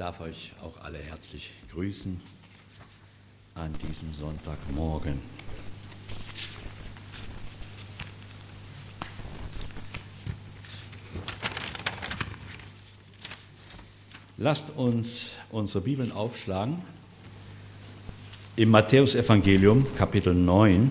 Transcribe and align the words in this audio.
darf 0.00 0.22
euch 0.22 0.52
auch 0.62 0.82
alle 0.82 0.96
herzlich 0.96 1.50
grüßen 1.70 2.18
an 3.54 3.74
diesem 3.86 4.14
Sonntagmorgen. 4.14 5.20
Lasst 14.38 14.70
uns 14.74 15.32
unsere 15.50 15.82
Bibeln 15.82 16.12
aufschlagen 16.12 16.80
im 18.56 18.70
Matthäusevangelium 18.70 19.86
Kapitel 19.96 20.32
9. 20.32 20.90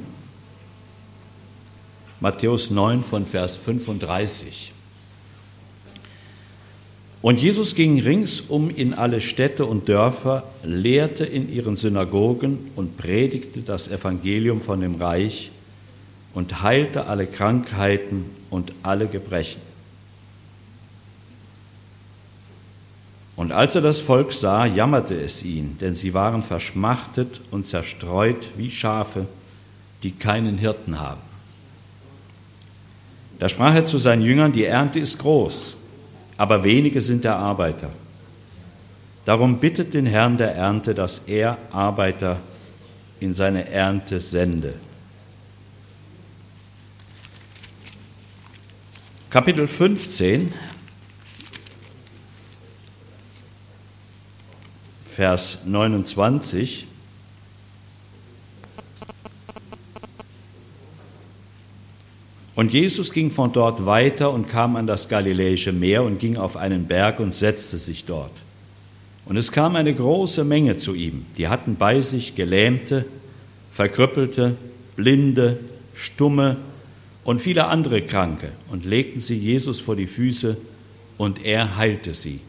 Matthäus 2.19 2.69
9 2.69 3.03
von 3.03 3.25
Vers 3.25 3.57
35. 3.57 4.71
Und 7.30 7.39
Jesus 7.39 7.75
ging 7.75 8.02
ringsum 8.02 8.71
in 8.71 8.96
alle 8.96 9.21
Städte 9.21 9.68
und 9.68 9.87
Dörfer, 9.87 10.46
lehrte 10.64 11.25
in 11.25 11.54
ihren 11.54 11.75
Synagogen 11.75 12.71
und 12.75 12.97
predigte 12.97 13.60
das 13.61 13.87
Evangelium 13.87 14.61
von 14.61 14.82
dem 14.82 14.96
Reich 14.96 15.51
und 16.34 16.64
heilte 16.64 17.06
alle 17.06 17.28
Krankheiten 17.28 18.25
und 18.50 18.73
alle 18.82 19.06
Gebrechen. 19.06 19.61
Und 23.36 23.51
als 23.51 23.75
er 23.75 23.82
das 23.82 24.00
Volk 24.00 24.34
sah, 24.34 24.65
jammerte 24.65 25.21
es 25.21 25.43
ihn, 25.43 25.78
denn 25.79 25.93
sie 25.93 26.15
waren 26.15 26.42
verschmachtet 26.42 27.42
und 27.51 27.68
zerstreut 27.68 28.48
wie 28.57 28.71
Schafe, 28.71 29.28
die 30.01 30.14
keinen 30.14 30.57
Hirten 30.57 31.00
haben. 31.00 31.21
Da 33.38 33.48
sprach 33.50 33.75
er 33.75 33.86
zu 33.86 34.00
seinen 34.00 34.23
Jüngern, 34.23 34.52
die 34.52 34.66
Ernte 34.66 34.98
ist 34.98 35.20
groß, 35.20 35.78
aber 36.39 36.64
wenige 36.64 37.02
sind 37.02 37.25
der 37.25 37.36
Arbeiter. 37.36 37.89
Darum 39.25 39.59
bittet 39.59 39.94
den 39.94 40.06
Herrn 40.06 40.38
der 40.38 40.56
Ernte, 40.56 40.95
dass 40.95 41.20
er 41.28 41.58
Arbeiter 41.70 42.40
in 43.20 43.34
seine 43.34 43.70
Ernte 43.70 44.22
sende. 44.22 44.76
Kapitel 49.30 49.68
15, 49.68 50.54
Vers 55.14 55.59
29. 55.66 56.88
Und 62.60 62.74
Jesus 62.74 63.14
ging 63.14 63.32
von 63.32 63.54
dort 63.54 63.86
weiter 63.86 64.34
und 64.34 64.50
kam 64.50 64.76
an 64.76 64.86
das 64.86 65.08
Galiläische 65.08 65.72
Meer 65.72 66.04
und 66.04 66.20
ging 66.20 66.36
auf 66.36 66.58
einen 66.58 66.88
Berg 66.88 67.22
und 67.22 67.34
setzte 67.34 67.78
sich 67.78 68.04
dort. 68.04 68.34
Und 69.24 69.38
es 69.38 69.54
kam 69.54 69.78
eine 69.78 69.94
große 69.94 70.44
Menge 70.44 70.76
zu 70.76 70.94
ihm. 70.94 71.26
Die 71.38 71.48
hatten 71.48 71.78
bei 71.78 72.02
sich 72.02 72.36
Gelähmte, 72.36 73.06
Verkrüppelte, 73.72 74.58
Blinde, 74.98 75.58
Stumme 75.94 76.58
und 77.24 77.40
viele 77.40 77.68
andere 77.68 78.02
Kranke 78.02 78.50
und 78.70 78.84
legten 78.84 79.22
sie 79.22 79.38
Jesus 79.38 79.80
vor 79.80 79.96
die 79.96 80.06
Füße 80.06 80.58
und 81.18 81.46
er 81.46 81.78
heilte 81.78 82.14
sie. 82.14 82.42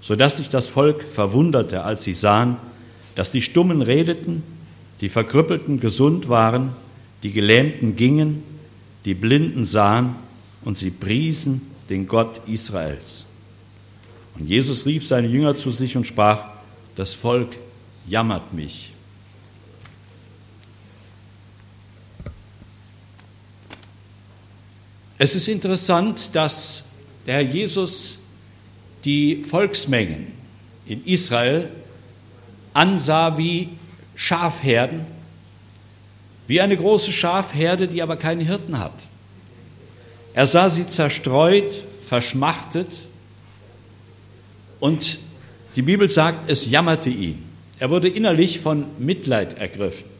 Sodass 0.00 0.38
sich 0.38 0.48
das 0.48 0.66
Volk 0.66 1.04
verwunderte, 1.04 1.84
als 1.84 2.02
sie 2.02 2.14
sahen, 2.14 2.56
dass 3.14 3.30
die 3.30 3.42
Stummen 3.42 3.82
redeten, 3.82 4.42
die 5.00 5.10
Verkrüppelten 5.10 5.78
gesund 5.78 6.28
waren, 6.28 6.70
die 7.22 7.30
Gelähmten 7.30 7.94
gingen, 7.94 8.55
die 9.06 9.14
Blinden 9.14 9.64
sahen 9.64 10.16
und 10.62 10.76
sie 10.76 10.90
priesen 10.90 11.62
den 11.88 12.06
Gott 12.08 12.40
Israels. 12.48 13.24
Und 14.34 14.46
Jesus 14.48 14.84
rief 14.84 15.06
seine 15.06 15.28
Jünger 15.28 15.56
zu 15.56 15.70
sich 15.70 15.96
und 15.96 16.06
sprach, 16.06 16.44
das 16.96 17.14
Volk 17.14 17.56
jammert 18.06 18.52
mich. 18.52 18.92
Es 25.18 25.34
ist 25.34 25.48
interessant, 25.48 26.30
dass 26.34 26.84
der 27.26 27.34
Herr 27.34 27.42
Jesus 27.42 28.18
die 29.04 29.44
Volksmengen 29.44 30.26
in 30.84 31.04
Israel 31.06 31.70
ansah 32.74 33.38
wie 33.38 33.68
Schafherden 34.16 35.15
wie 36.46 36.60
eine 36.60 36.76
große 36.76 37.12
Schafherde, 37.12 37.88
die 37.88 38.02
aber 38.02 38.16
keine 38.16 38.44
Hirten 38.44 38.78
hat. 38.78 38.94
Er 40.34 40.46
sah 40.46 40.68
sie 40.68 40.86
zerstreut, 40.86 41.82
verschmachtet 42.02 43.06
und 44.80 45.18
die 45.74 45.82
Bibel 45.82 46.08
sagt, 46.08 46.50
es 46.50 46.70
jammerte 46.70 47.10
ihn. 47.10 47.42
Er 47.78 47.90
wurde 47.90 48.08
innerlich 48.08 48.60
von 48.60 48.84
Mitleid 48.98 49.58
ergriffen. 49.58 50.16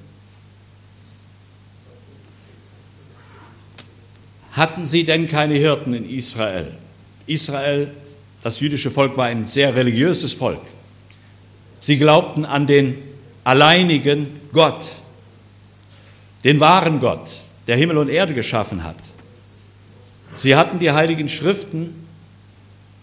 Hatten 4.52 4.86
sie 4.86 5.04
denn 5.04 5.28
keine 5.28 5.54
Hirten 5.54 5.92
in 5.92 6.08
Israel? 6.08 6.72
Israel, 7.26 7.90
das 8.42 8.60
jüdische 8.60 8.90
Volk, 8.90 9.16
war 9.16 9.26
ein 9.26 9.46
sehr 9.46 9.74
religiöses 9.74 10.32
Volk. 10.32 10.62
Sie 11.80 11.98
glaubten 11.98 12.44
an 12.44 12.66
den 12.66 12.96
alleinigen 13.44 14.28
Gott, 14.52 14.82
den 16.46 16.60
wahren 16.60 17.00
Gott, 17.00 17.28
der 17.66 17.76
Himmel 17.76 17.98
und 17.98 18.08
Erde 18.08 18.32
geschaffen 18.32 18.84
hat. 18.84 18.98
Sie 20.36 20.54
hatten 20.54 20.78
die 20.78 20.92
heiligen 20.92 21.28
Schriften, 21.28 22.06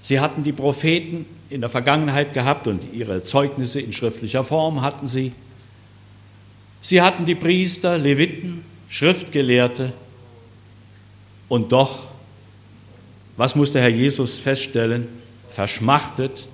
sie 0.01 0.21
hatten 0.21 0.45
die 0.45 0.53
Propheten 0.53 1.25
in 1.49 1.59
der 1.59 1.69
Vergangenheit 1.69 2.33
gehabt 2.33 2.67
und 2.67 2.93
ihre 2.93 3.21
Zeugnisse 3.21 3.81
in 3.81 3.91
schriftlicher 3.91 4.45
Form 4.45 4.81
hatten 4.81 5.09
sie. 5.09 5.33
Sie 6.81 7.01
hatten 7.01 7.25
die 7.25 7.35
Priester, 7.35 7.97
Leviten, 7.97 8.63
Schriftgelehrte 8.87 9.91
und 11.49 11.73
doch, 11.73 12.03
was 13.35 13.55
muss 13.55 13.73
der 13.73 13.81
Herr 13.81 13.89
Jesus 13.89 14.39
feststellen? 14.39 15.09
Verschmachtet 15.49 16.47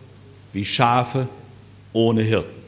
wie 0.54 0.66
Schafe 0.66 1.28
ohne 1.94 2.24
Hirten. 2.24 2.59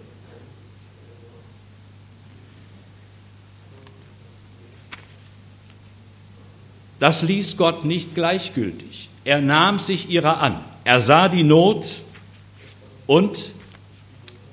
Das 7.02 7.24
ließ 7.24 7.58
Gott 7.58 7.84
nicht 7.84 8.14
gleichgültig. 8.14 9.10
Er 9.26 9.42
nahm 9.42 9.80
sich 9.80 10.12
ihrer 10.12 10.40
an. 10.40 10.64
Er 10.84 11.02
sah 11.02 11.30
die 11.30 11.42
Not 11.42 12.04
und 13.08 13.50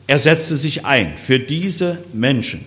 er 0.07 0.19
setzte 0.19 0.57
sich 0.57 0.87
ein 0.87 1.19
für 1.19 1.39
diese 1.39 2.03
Menschen. 2.15 2.65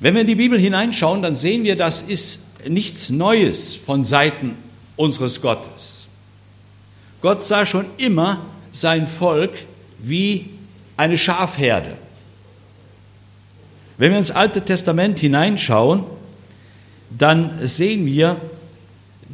Wenn 0.00 0.14
wir 0.14 0.22
in 0.22 0.26
die 0.26 0.36
Bibel 0.36 0.58
hineinschauen, 0.58 1.20
dann 1.20 1.36
sehen 1.36 1.64
wir, 1.64 1.76
das 1.76 2.00
ist 2.00 2.46
nichts 2.66 3.10
Neues 3.10 3.74
von 3.74 4.06
Seiten 4.06 4.56
unseres 4.96 5.42
Gottes. 5.42 6.06
Gott 7.20 7.44
sah 7.44 7.66
schon 7.66 7.84
immer 7.98 8.40
sein 8.72 9.06
Volk 9.06 9.52
wie 9.98 10.48
eine 10.96 11.18
Schafherde. 11.18 11.92
Wenn 13.98 14.12
wir 14.12 14.18
ins 14.18 14.30
Alte 14.30 14.64
Testament 14.64 15.18
hineinschauen, 15.18 16.04
dann 17.10 17.66
sehen 17.66 18.06
wir, 18.06 18.40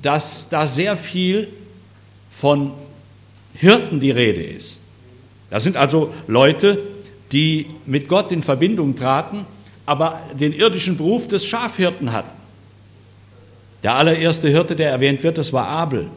dass 0.01 0.49
da 0.49 0.67
sehr 0.67 0.97
viel 0.97 1.49
von 2.31 2.73
Hirten 3.55 4.01
die 4.01 4.11
Rede 4.11 4.43
ist. 4.43 4.79
Das 5.51 5.63
sind 5.63 5.77
also 5.77 6.13
Leute, 6.27 6.79
die 7.31 7.67
mit 7.87 8.09
Gott 8.09 8.33
in 8.33 8.43
Verbindung 8.43 8.97
traten, 8.97 9.47
aber 9.87 10.21
den 10.39 10.53
irdischen 10.53 10.97
Beruf 10.97 11.29
des 11.29 11.45
Schafhirten 11.45 12.13
hatten. 12.13 12.31
Der 13.83 13.95
allererste 13.97 14.49
Hirte, 14.49 14.77
der 14.77 14.91
erwähnt 14.91 15.23
wird, 15.23 15.39
das 15.39 15.53
war 15.53 15.67
Abel. 15.67 16.09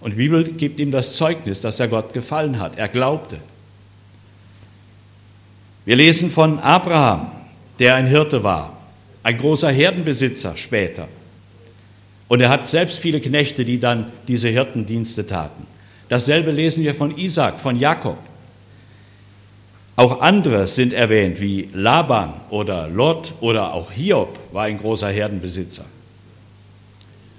Und 0.00 0.12
die 0.12 0.16
Bibel 0.16 0.44
gibt 0.44 0.80
ihm 0.80 0.90
das 0.90 1.16
Zeugnis, 1.16 1.60
dass 1.60 1.78
er 1.78 1.88
Gott 1.88 2.12
gefallen 2.12 2.58
hat. 2.58 2.76
Er 2.76 2.88
glaubte. 2.88 3.38
Wir 5.84 5.96
lesen 5.96 6.30
von 6.30 6.58
Abraham, 6.58 7.30
der 7.78 7.94
ein 7.94 8.06
Hirte 8.06 8.42
war 8.42 8.81
ein 9.22 9.38
großer 9.38 9.70
Herdenbesitzer 9.70 10.56
später. 10.56 11.08
Und 12.28 12.40
er 12.40 12.48
hat 12.48 12.68
selbst 12.68 12.98
viele 12.98 13.20
Knechte, 13.20 13.64
die 13.64 13.78
dann 13.78 14.12
diese 14.26 14.48
Hirtendienste 14.48 15.26
taten. 15.26 15.66
Dasselbe 16.08 16.50
lesen 16.50 16.84
wir 16.84 16.94
von 16.94 17.16
Isaac, 17.16 17.60
von 17.60 17.78
Jakob. 17.78 18.18
Auch 19.96 20.20
andere 20.20 20.66
sind 20.66 20.92
erwähnt, 20.92 21.40
wie 21.40 21.68
Laban 21.74 22.32
oder 22.50 22.88
Lot 22.88 23.34
oder 23.40 23.74
auch 23.74 23.92
Hiob 23.92 24.38
war 24.52 24.64
ein 24.64 24.78
großer 24.78 25.08
Herdenbesitzer. 25.08 25.84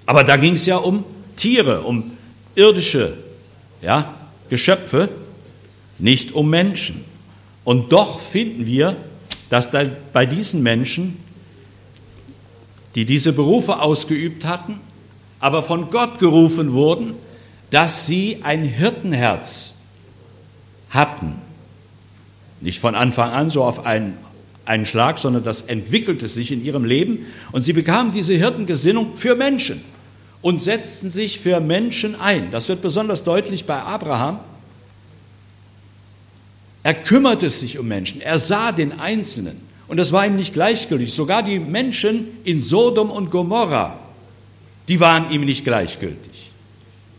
Aber 0.06 0.22
da 0.22 0.36
ging 0.36 0.54
es 0.54 0.66
ja 0.66 0.76
um 0.76 1.04
Tiere, 1.36 1.82
um 1.82 2.12
irdische 2.54 3.14
ja, 3.82 4.14
Geschöpfe, 4.48 5.08
nicht 5.98 6.32
um 6.32 6.48
Menschen. 6.48 7.04
Und 7.64 7.92
doch 7.92 8.20
finden 8.20 8.66
wir, 8.66 8.96
dass 9.50 9.70
da 9.70 9.84
bei 10.12 10.26
diesen 10.26 10.62
Menschen 10.62 11.16
die 12.94 13.04
diese 13.04 13.32
Berufe 13.32 13.80
ausgeübt 13.80 14.44
hatten, 14.44 14.78
aber 15.40 15.62
von 15.62 15.90
Gott 15.90 16.18
gerufen 16.18 16.72
wurden, 16.72 17.14
dass 17.70 18.06
sie 18.06 18.38
ein 18.42 18.62
Hirtenherz 18.62 19.74
hatten. 20.90 21.34
Nicht 22.60 22.78
von 22.78 22.94
Anfang 22.94 23.30
an 23.30 23.50
so 23.50 23.64
auf 23.64 23.84
einen, 23.84 24.16
einen 24.64 24.86
Schlag, 24.86 25.18
sondern 25.18 25.42
das 25.42 25.62
entwickelte 25.62 26.28
sich 26.28 26.52
in 26.52 26.64
ihrem 26.64 26.84
Leben 26.84 27.26
und 27.52 27.62
sie 27.62 27.72
bekamen 27.72 28.12
diese 28.12 28.34
Hirtengesinnung 28.34 29.16
für 29.16 29.34
Menschen 29.34 29.82
und 30.40 30.60
setzten 30.62 31.08
sich 31.08 31.40
für 31.40 31.58
Menschen 31.60 32.14
ein. 32.18 32.50
Das 32.50 32.68
wird 32.68 32.80
besonders 32.80 33.24
deutlich 33.24 33.64
bei 33.64 33.80
Abraham. 33.80 34.38
Er 36.84 36.94
kümmerte 36.94 37.50
sich 37.50 37.78
um 37.78 37.88
Menschen, 37.88 38.20
er 38.20 38.38
sah 38.38 38.70
den 38.70 39.00
Einzelnen 39.00 39.73
und 39.88 39.96
das 39.98 40.12
war 40.12 40.26
ihm 40.26 40.36
nicht 40.36 40.54
gleichgültig. 40.54 41.12
Sogar 41.12 41.42
die 41.42 41.58
Menschen 41.58 42.28
in 42.44 42.62
Sodom 42.62 43.10
und 43.10 43.30
Gomorra, 43.30 43.98
die 44.88 45.00
waren 45.00 45.30
ihm 45.30 45.44
nicht 45.44 45.64
gleichgültig. 45.64 46.50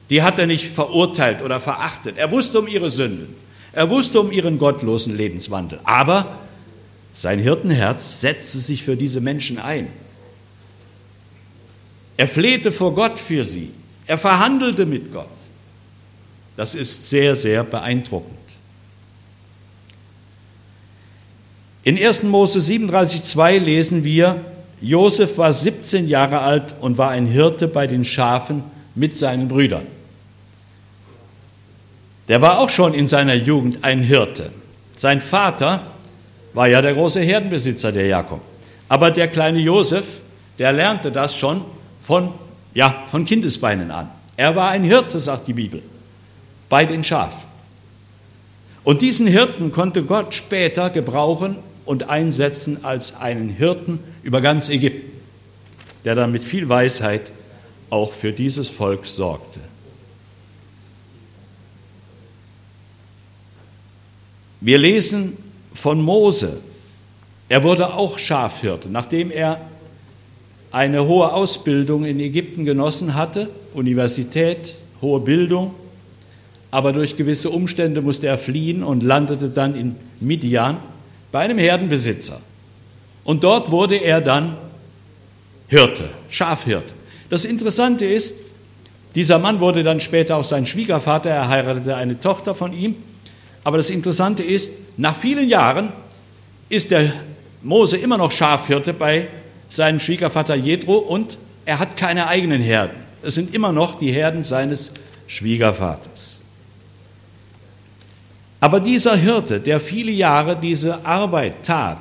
Die 0.09 0.21
hat 0.21 0.37
er 0.39 0.47
nicht 0.47 0.67
verurteilt 0.67 1.41
oder 1.41 1.59
verachtet. 1.59 2.17
Er 2.17 2.31
wusste 2.31 2.59
um 2.59 2.67
ihre 2.67 2.89
Sünden. 2.89 3.35
Er 3.71 3.89
wusste 3.89 4.21
um 4.21 4.31
ihren 4.31 4.59
gottlosen 4.59 5.17
Lebenswandel. 5.17 5.79
Aber 5.83 6.39
sein 7.13 7.39
Hirtenherz 7.39 8.21
setzte 8.21 8.59
sich 8.59 8.83
für 8.83 8.95
diese 8.95 9.21
Menschen 9.21 9.57
ein. 9.57 9.87
Er 12.17 12.27
flehte 12.27 12.71
vor 12.71 12.93
Gott 12.93 13.19
für 13.19 13.45
sie. 13.45 13.71
Er 14.05 14.17
verhandelte 14.17 14.85
mit 14.85 15.11
Gott. 15.11 15.27
Das 16.55 16.75
ist 16.75 17.09
sehr, 17.09 17.35
sehr 17.35 17.63
beeindruckend. 17.63 18.37
In 21.85 21.99
1. 21.99 22.23
Mose 22.23 22.57
37,2 22.57 23.59
lesen 23.59 24.03
wir, 24.03 24.41
Josef 24.81 25.37
war 25.37 25.53
17 25.53 26.07
Jahre 26.07 26.39
alt 26.39 26.73
und 26.81 26.97
war 26.97 27.11
ein 27.11 27.27
Hirte 27.27 27.67
bei 27.67 27.85
den 27.85 28.03
Schafen 28.03 28.63
mit 28.95 29.15
seinen 29.15 29.47
Brüdern. 29.47 29.85
Der 32.27 32.41
war 32.41 32.57
auch 32.57 32.71
schon 32.71 32.95
in 32.95 33.07
seiner 33.07 33.35
Jugend 33.35 33.83
ein 33.83 34.01
Hirte. 34.01 34.49
Sein 34.95 35.21
Vater 35.21 35.83
war 36.55 36.67
ja 36.67 36.81
der 36.81 36.95
große 36.95 37.21
Herdenbesitzer, 37.21 37.91
der 37.91 38.07
Jakob. 38.07 38.41
Aber 38.89 39.11
der 39.11 39.27
kleine 39.27 39.59
Josef, 39.59 40.05
der 40.57 40.73
lernte 40.73 41.11
das 41.11 41.35
schon 41.35 41.61
von, 42.01 42.31
ja, 42.73 43.03
von 43.11 43.25
Kindesbeinen 43.25 43.91
an. 43.91 44.09
Er 44.37 44.55
war 44.55 44.69
ein 44.69 44.83
Hirte, 44.83 45.19
sagt 45.19 45.45
die 45.45 45.53
Bibel, 45.53 45.83
bei 46.67 46.83
den 46.83 47.03
Schafen. 47.03 47.47
Und 48.83 49.03
diesen 49.03 49.27
Hirten 49.27 49.71
konnte 49.71 50.01
Gott 50.01 50.33
später 50.33 50.89
gebrauchen 50.89 51.57
und 51.85 52.09
einsetzen 52.09 52.83
als 52.83 53.15
einen 53.15 53.49
Hirten 53.49 53.99
über 54.23 54.41
ganz 54.41 54.69
Ägypten, 54.69 55.11
der 56.03 56.15
dann 56.15 56.31
mit 56.31 56.43
viel 56.43 56.67
Weisheit 56.67 57.31
auch 57.89 58.11
für 58.11 58.31
dieses 58.31 58.69
Volk 58.69 59.05
sorgte. 59.05 59.59
Wir 64.61 64.77
lesen 64.79 65.37
von 65.73 66.01
Mose. 66.01 66.57
Er 67.49 67.63
wurde 67.63 67.93
auch 67.93 68.17
Schafhirte, 68.17 68.89
nachdem 68.89 69.29
er 69.29 69.61
eine 70.71 71.05
hohe 71.05 71.31
Ausbildung 71.31 72.03
in 72.03 72.19
Ägypten 72.19 72.65
genossen 72.65 73.13
hatte, 73.13 73.49
Universität, 73.75 74.75
hohe 75.01 75.19
Bildung, 75.19 75.75
aber 76.71 76.91
durch 76.91 77.15
gewisse 77.15 77.51
Umstände 77.51 78.01
musste 78.01 78.27
er 78.27 78.37
fliehen 78.37 78.83
und 78.83 79.03
landete 79.03 79.49
dann 79.49 79.75
in 79.75 79.95
Midian 80.19 80.77
bei 81.35 81.41
einem 81.41 81.57
Herdenbesitzer. 81.57 82.39
Und 83.25 83.43
dort 83.43 83.69
wurde 83.69 83.97
er 83.97 84.21
dann 84.21 84.55
Hirte, 85.67 86.05
Schafhirte. 86.29 86.93
Das 87.29 87.43
Interessante 87.43 88.05
ist, 88.05 88.37
dieser 89.15 89.37
Mann 89.37 89.59
wurde 89.59 89.83
dann 89.83 89.99
später 89.99 90.37
auch 90.37 90.43
sein 90.45 90.65
Schwiegervater, 90.65 91.29
er 91.29 91.49
heiratete 91.49 91.95
eine 91.95 92.19
Tochter 92.19 92.55
von 92.55 92.71
ihm 92.71 92.95
aber 93.65 93.77
das 93.77 93.89
Interessante 93.89 94.43
ist, 94.43 94.73
nach 94.95 95.15
vielen 95.15 95.49
Jahren 95.49 95.91
ist 96.69 96.91
der 96.91 97.11
Mose 97.63 97.97
immer 97.97 98.15
noch 98.15 98.31
Schafhirte 98.31 98.93
bei 98.93 99.27
seinem 99.69 99.99
Schwiegervater 99.99 100.53
Jethro 100.53 100.97
und 100.97 101.39
er 101.65 101.79
hat 101.79 101.97
keine 101.97 102.27
eigenen 102.27 102.61
Herden. 102.61 102.95
Es 103.23 103.33
sind 103.33 103.55
immer 103.55 103.71
noch 103.71 103.95
die 103.95 104.11
Herden 104.11 104.43
seines 104.43 104.91
Schwiegervaters. 105.25 106.34
Aber 108.65 108.79
dieser 108.79 109.15
Hirte, 109.15 109.59
der 109.59 109.79
viele 109.79 110.11
Jahre 110.11 110.57
diese 110.59 111.05
Arbeit 111.05 111.61
tat, 111.61 111.99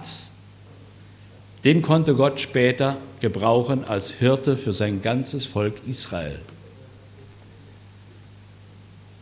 den 1.63 1.83
konnte 1.83 2.15
Gott 2.15 2.41
später 2.41 2.97
gebrauchen 3.21 3.85
als 3.87 4.13
Hirte 4.13 4.57
für 4.57 4.73
sein 4.73 5.03
ganzes 5.03 5.45
Volk 5.45 5.75
Israel. 5.87 6.39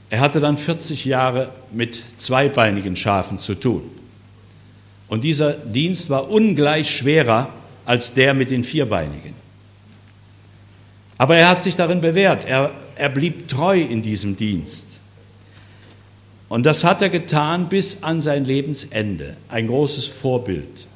Er 0.08 0.20
hatte 0.20 0.38
dann 0.38 0.56
40 0.56 1.04
Jahre 1.04 1.48
mit 1.72 2.00
zweibeinigen 2.16 2.94
Schafen 2.94 3.40
zu 3.40 3.56
tun. 3.56 3.90
Und 5.08 5.24
dieser 5.24 5.54
Dienst 5.54 6.10
war 6.10 6.30
ungleich 6.30 6.96
schwerer 6.96 7.48
als 7.84 8.14
der 8.14 8.34
mit 8.34 8.50
den 8.50 8.62
vierbeinigen. 8.62 9.34
Aber 11.18 11.34
er 11.34 11.48
hat 11.48 11.60
sich 11.60 11.74
darin 11.74 12.02
bewährt. 12.02 12.44
Er, 12.44 12.70
er 12.94 13.08
blieb 13.08 13.48
treu 13.48 13.80
in 13.80 14.00
diesem 14.00 14.36
Dienst. 14.36 14.91
Und 16.52 16.66
das 16.66 16.84
hat 16.84 17.00
er 17.00 17.08
getan 17.08 17.70
bis 17.70 18.02
an 18.02 18.20
sein 18.20 18.44
Lebensende. 18.44 19.38
Ein 19.48 19.68
großes 19.68 20.04
Vorbild. 20.04 20.86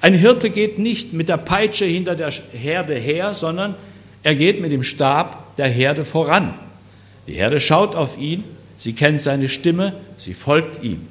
Ein 0.00 0.14
Hirte 0.14 0.48
geht 0.48 0.78
nicht 0.78 1.12
mit 1.12 1.28
der 1.28 1.38
Peitsche 1.38 1.84
hinter 1.84 2.14
der 2.14 2.30
Herde 2.30 2.94
her, 2.94 3.34
sondern 3.34 3.74
er 4.22 4.36
geht 4.36 4.60
mit 4.60 4.70
dem 4.70 4.84
Stab 4.84 5.56
der 5.56 5.66
Herde 5.66 6.04
voran. 6.04 6.54
Die 7.26 7.32
Herde 7.32 7.58
schaut 7.58 7.96
auf 7.96 8.16
ihn, 8.16 8.44
sie 8.78 8.92
kennt 8.92 9.20
seine 9.20 9.48
Stimme, 9.48 9.94
sie 10.16 10.34
folgt 10.34 10.84
ihm. 10.84 11.04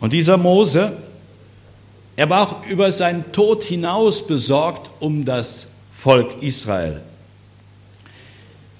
Und 0.00 0.12
dieser 0.12 0.36
Mose, 0.36 0.98
er 2.14 2.28
war 2.28 2.42
auch 2.42 2.66
über 2.66 2.92
seinen 2.92 3.32
Tod 3.32 3.64
hinaus 3.64 4.26
besorgt 4.26 4.90
um 5.00 5.24
das 5.24 5.68
Volk 5.94 6.42
Israel. 6.42 7.00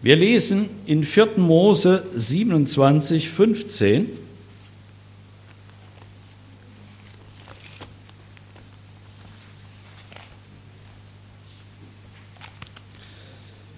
Wir 0.02 0.16
lesen 0.16 0.68
in 0.84 1.04
4. 1.04 1.28
Mose 1.36 2.02
27, 2.16 3.28
15. 3.28 4.08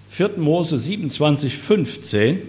4. 0.09 0.31
Mose 0.37 0.79
27, 0.79 1.55
15. 1.55 2.41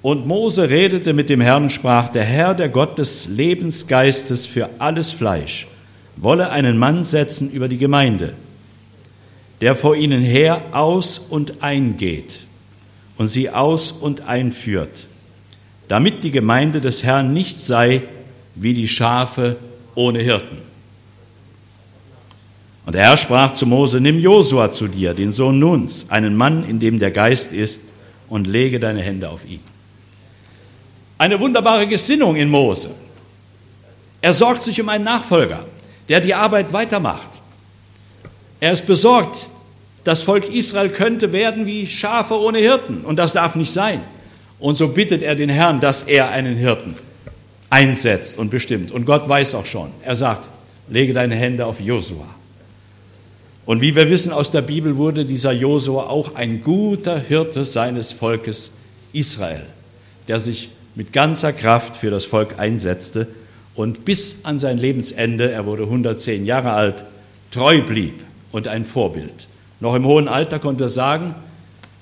Und 0.00 0.28
Mose 0.28 0.70
redete 0.70 1.14
mit 1.14 1.30
dem 1.30 1.40
Herrn 1.40 1.64
und 1.64 1.70
sprach, 1.72 2.10
der 2.10 2.24
Herr, 2.24 2.54
der 2.54 2.68
Gott 2.68 2.96
des 2.96 3.26
Lebensgeistes 3.26 4.46
für 4.46 4.70
alles 4.78 5.10
Fleisch, 5.10 5.66
wolle 6.14 6.50
einen 6.50 6.78
Mann 6.78 7.02
setzen 7.02 7.50
über 7.50 7.66
die 7.66 7.78
Gemeinde, 7.78 8.34
der 9.60 9.74
vor 9.74 9.96
ihnen 9.96 10.22
her 10.22 10.62
aus 10.70 11.18
und 11.18 11.60
eingeht 11.64 12.42
und 13.16 13.28
sie 13.28 13.50
aus 13.50 13.92
und 13.92 14.22
einführt, 14.22 15.06
damit 15.88 16.24
die 16.24 16.30
Gemeinde 16.30 16.80
des 16.80 17.04
Herrn 17.04 17.32
nicht 17.32 17.60
sei 17.60 18.02
wie 18.54 18.74
die 18.74 18.88
Schafe 18.88 19.56
ohne 19.94 20.20
Hirten. 20.20 20.58
Und 22.84 22.94
der 22.94 23.04
Herr 23.04 23.16
sprach 23.16 23.52
zu 23.52 23.66
Mose, 23.66 24.00
nimm 24.00 24.18
Josua 24.18 24.72
zu 24.72 24.88
dir, 24.88 25.14
den 25.14 25.32
Sohn 25.32 25.58
Nuns, 25.58 26.06
einen 26.08 26.36
Mann, 26.36 26.68
in 26.68 26.80
dem 26.80 26.98
der 26.98 27.10
Geist 27.10 27.52
ist, 27.52 27.80
und 28.28 28.46
lege 28.46 28.80
deine 28.80 29.02
Hände 29.02 29.28
auf 29.28 29.44
ihn. 29.44 29.60
Eine 31.18 31.38
wunderbare 31.38 31.86
Gesinnung 31.86 32.34
in 32.34 32.48
Mose. 32.48 32.90
Er 34.20 34.32
sorgt 34.32 34.62
sich 34.62 34.80
um 34.80 34.88
einen 34.88 35.04
Nachfolger, 35.04 35.64
der 36.08 36.20
die 36.20 36.34
Arbeit 36.34 36.72
weitermacht. 36.72 37.28
Er 38.58 38.72
ist 38.72 38.86
besorgt, 38.86 39.48
das 40.04 40.22
Volk 40.22 40.48
Israel 40.48 40.90
könnte 40.90 41.32
werden 41.32 41.66
wie 41.66 41.86
Schafe 41.86 42.38
ohne 42.38 42.58
Hirten, 42.58 43.02
und 43.04 43.16
das 43.16 43.32
darf 43.32 43.54
nicht 43.54 43.72
sein. 43.72 44.00
Und 44.58 44.76
so 44.76 44.88
bittet 44.88 45.22
er 45.22 45.34
den 45.34 45.48
Herrn, 45.48 45.80
dass 45.80 46.02
er 46.02 46.30
einen 46.30 46.56
Hirten 46.56 46.94
einsetzt 47.70 48.38
und 48.38 48.50
bestimmt. 48.50 48.92
Und 48.92 49.06
Gott 49.06 49.28
weiß 49.28 49.54
auch 49.54 49.66
schon. 49.66 49.90
Er 50.04 50.14
sagt, 50.16 50.48
lege 50.88 51.14
deine 51.14 51.34
Hände 51.34 51.66
auf 51.66 51.80
Josua. 51.80 52.26
Und 53.64 53.80
wie 53.80 53.94
wir 53.94 54.10
wissen 54.10 54.32
aus 54.32 54.50
der 54.50 54.62
Bibel, 54.62 54.96
wurde 54.96 55.24
dieser 55.24 55.52
Josua 55.52 56.04
auch 56.04 56.34
ein 56.34 56.62
guter 56.62 57.18
Hirte 57.18 57.64
seines 57.64 58.12
Volkes 58.12 58.72
Israel, 59.12 59.62
der 60.28 60.40
sich 60.40 60.70
mit 60.94 61.12
ganzer 61.12 61.52
Kraft 61.52 61.96
für 61.96 62.10
das 62.10 62.24
Volk 62.24 62.58
einsetzte 62.58 63.28
und 63.74 64.04
bis 64.04 64.36
an 64.42 64.58
sein 64.58 64.78
Lebensende, 64.78 65.50
er 65.50 65.64
wurde 65.64 65.84
110 65.84 66.44
Jahre 66.44 66.72
alt, 66.72 67.04
treu 67.50 67.80
blieb 67.82 68.20
und 68.50 68.68
ein 68.68 68.84
Vorbild. 68.84 69.48
Noch 69.82 69.96
im 69.96 70.06
hohen 70.06 70.28
Alter 70.28 70.60
konnte 70.60 70.84
er 70.84 70.90
sagen, 70.90 71.34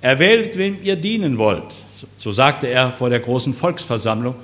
erwählt, 0.03 0.59
wem 0.59 0.77
ihr 0.83 0.97
dienen 0.97 1.39
wollt. 1.39 1.65
So 2.19 2.31
sagte 2.31 2.67
er 2.67 2.93
vor 2.93 3.09
der 3.09 3.21
großen 3.21 3.55
Volksversammlung, 3.55 4.35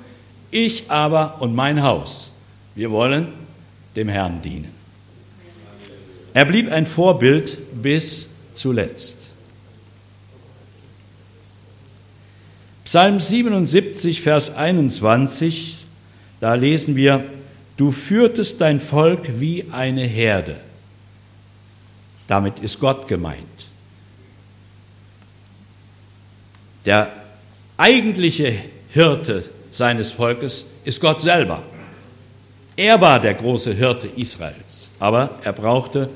ich 0.49 0.89
aber 0.89 1.35
und 1.39 1.53
mein 1.53 1.83
Haus, 1.83 2.31
wir 2.73 2.89
wollen 2.89 3.27
dem 3.95 4.09
Herrn 4.09 4.41
dienen. 4.41 4.71
Er 6.33 6.45
blieb 6.45 6.71
ein 6.71 6.87
Vorbild 6.87 7.59
bis 7.79 8.27
zuletzt. 8.55 9.19
Psalm 12.85 13.19
77, 13.19 14.23
Vers 14.23 14.55
21, 14.55 15.85
da 16.39 16.55
lesen 16.55 16.95
wir, 16.95 17.23
du 17.75 17.91
führtest 17.91 18.61
dein 18.61 18.79
Volk 18.79 19.39
wie 19.39 19.65
eine 19.71 20.07
Herde. 20.07 20.55
Damit 22.27 22.59
ist 22.59 22.79
Gott 22.79 23.07
gemeint. 23.07 23.41
Der 26.85 27.11
eigentliche 27.77 28.53
Hirte 28.89 29.43
seines 29.71 30.11
Volkes 30.11 30.65
ist 30.83 30.99
Gott 31.01 31.21
selber. 31.21 31.61
Er 32.75 33.01
war 33.01 33.19
der 33.19 33.33
große 33.33 33.73
Hirte 33.73 34.07
Israels, 34.07 34.89
aber 34.99 35.31
er 35.43 35.53
brauchte 35.53 36.09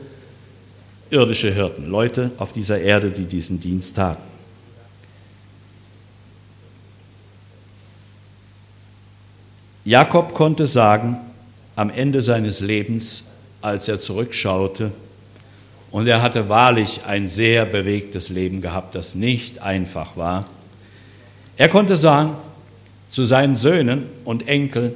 irdische 1.10 1.52
Hirten, 1.52 1.88
Leute 1.88 2.32
auf 2.38 2.54
dieser 2.54 2.80
Erde, 2.80 3.12
die 3.12 3.26
diesen 3.26 3.60
Dienst 3.60 3.96
taten. 3.96 4.32
Jakob 9.84 10.34
konnte 10.34 10.68
sagen, 10.68 11.18
am 11.76 11.90
Ende 11.90 12.22
seines 12.22 12.60
Lebens, 12.60 13.24
als 13.62 13.88
er 13.88 14.00
zurückschaute, 14.00 14.92
und 15.92 16.08
er 16.08 16.22
hatte 16.22 16.50
wahrlich 16.50 17.02
ein 17.06 17.30
sehr 17.30 17.66
bewegtes 17.66 18.30
Leben 18.30 18.62
gehabt, 18.62 18.96
das 18.96 19.16
nicht 19.16 19.62
einfach 19.62 20.18
war, 20.18 20.46
er 21.58 21.70
konnte 21.70 21.96
sagen 21.96 22.38
zu 23.10 23.26
seinen 23.26 23.56
Söhnen 23.56 24.06
und 24.26 24.48
Enkeln, 24.48 24.94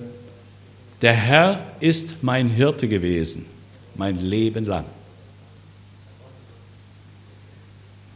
der 1.01 1.13
Herr 1.13 1.59
ist 1.79 2.23
mein 2.23 2.49
Hirte 2.49 2.87
gewesen, 2.87 3.45
mein 3.95 4.19
Leben 4.19 4.65
lang. 4.65 4.85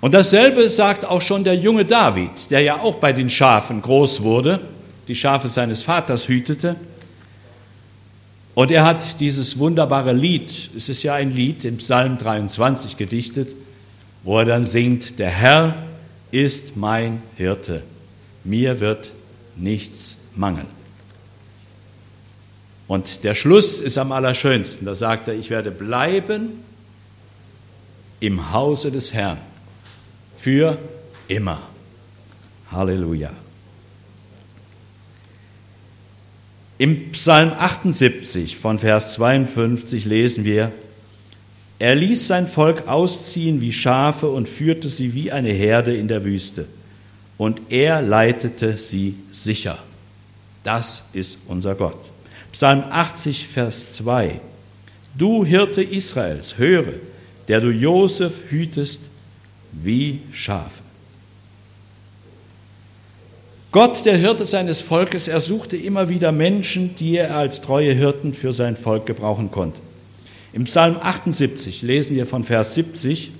Und 0.01 0.13
dasselbe 0.13 0.69
sagt 0.69 1.03
auch 1.05 1.21
schon 1.21 1.43
der 1.43 1.55
junge 1.55 1.83
David, 1.83 2.49
der 2.49 2.61
ja 2.61 2.79
auch 2.79 2.95
bei 2.95 3.11
den 3.11 3.29
Schafen 3.29 3.81
groß 3.81 4.23
wurde, 4.23 4.61
die 5.07 5.15
Schafe 5.15 5.47
seines 5.49 5.83
Vaters 5.83 6.27
hütete. 6.27 6.77
Und 8.59 8.71
er 8.71 8.83
hat 8.83 9.21
dieses 9.21 9.57
wunderbare 9.57 10.11
Lied, 10.11 10.71
es 10.75 10.89
ist 10.89 11.01
ja 11.03 11.13
ein 11.13 11.31
Lied 11.33 11.63
im 11.63 11.77
Psalm 11.77 12.17
23 12.17 12.97
gedichtet, 12.97 13.55
wo 14.23 14.37
er 14.37 14.43
dann 14.43 14.65
singt, 14.65 15.17
der 15.17 15.29
Herr 15.29 15.75
ist 16.31 16.75
mein 16.75 17.23
Hirte, 17.37 17.83
mir 18.43 18.81
wird 18.81 19.13
nichts 19.55 20.17
mangeln. 20.35 20.67
Und 22.89 23.23
der 23.23 23.33
Schluss 23.33 23.79
ist 23.79 23.97
am 23.97 24.11
allerschönsten. 24.11 24.85
Da 24.85 24.93
sagt 24.93 25.29
er, 25.29 25.35
ich 25.35 25.49
werde 25.49 25.71
bleiben 25.71 26.49
im 28.19 28.51
Hause 28.51 28.91
des 28.91 29.13
Herrn 29.13 29.37
für 30.35 30.77
immer. 31.29 31.61
Halleluja. 32.73 33.31
Im 36.79 37.11
Psalm 37.11 37.51
78 37.51 38.55
von 38.55 38.79
Vers 38.79 39.15
52 39.15 40.05
lesen 40.05 40.45
wir, 40.45 40.71
er 41.77 41.93
ließ 41.93 42.25
sein 42.25 42.47
Volk 42.47 42.87
ausziehen 42.87 43.59
wie 43.59 43.73
Schafe 43.73 44.29
und 44.29 44.47
führte 44.47 44.87
sie 44.87 45.13
wie 45.13 45.29
eine 45.29 45.51
Herde 45.51 45.93
in 45.93 46.07
der 46.07 46.23
Wüste. 46.23 46.67
Und 47.37 47.61
er 47.67 48.01
leitete 48.01 48.77
sie 48.77 49.15
sicher. 49.33 49.77
Das 50.63 51.03
ist 51.11 51.37
unser 51.49 51.75
Gott. 51.75 51.99
Psalm 52.53 52.85
80, 52.89 53.45
Vers 53.49 53.91
2. 53.91 54.39
Du 55.17 55.43
Hirte 55.43 55.83
Israels, 55.83 56.57
höre, 56.57 56.93
der 57.49 57.59
du 57.59 57.71
Josef 57.71 58.39
hütest 58.49 59.01
wie 59.73 60.21
Schafe. 60.31 60.78
Gott, 63.71 64.03
der 64.03 64.17
Hirte 64.17 64.47
seines 64.47 64.81
Volkes, 64.81 65.27
ersuchte 65.27 65.77
immer 65.77 66.09
wieder 66.09 66.31
Menschen, 66.31 66.95
die 66.95 67.17
er 67.17 67.35
als 67.35 67.61
treue 67.61 67.93
Hirten 67.93 68.33
für 68.33 68.51
sein 68.51 68.75
Volk 68.75 69.05
gebrauchen 69.05 69.51
konnte. 69.51 69.79
Im 70.53 70.63
Psalm 70.63 70.97
78 70.99 71.83
lesen 71.83 72.15
wir 72.15 72.25
von 72.25 72.43
Vers 72.43 72.73
70, 72.73 73.31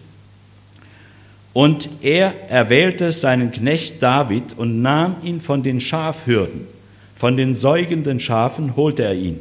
und 1.52 1.90
er 2.02 2.50
erwählte 2.50 3.12
seinen 3.12 3.52
Knecht 3.52 4.04
David 4.04 4.56
und 4.56 4.84
nahm 4.84 5.16
ihn 5.24 5.42
von 5.42 5.64
den 5.64 5.82
Schafhürden, 5.82 6.68
von 7.16 7.36
den 7.36 7.56
säugenden 7.56 8.20
Schafen 8.20 8.76
holte 8.76 9.04
er 9.04 9.16
ihn, 9.16 9.40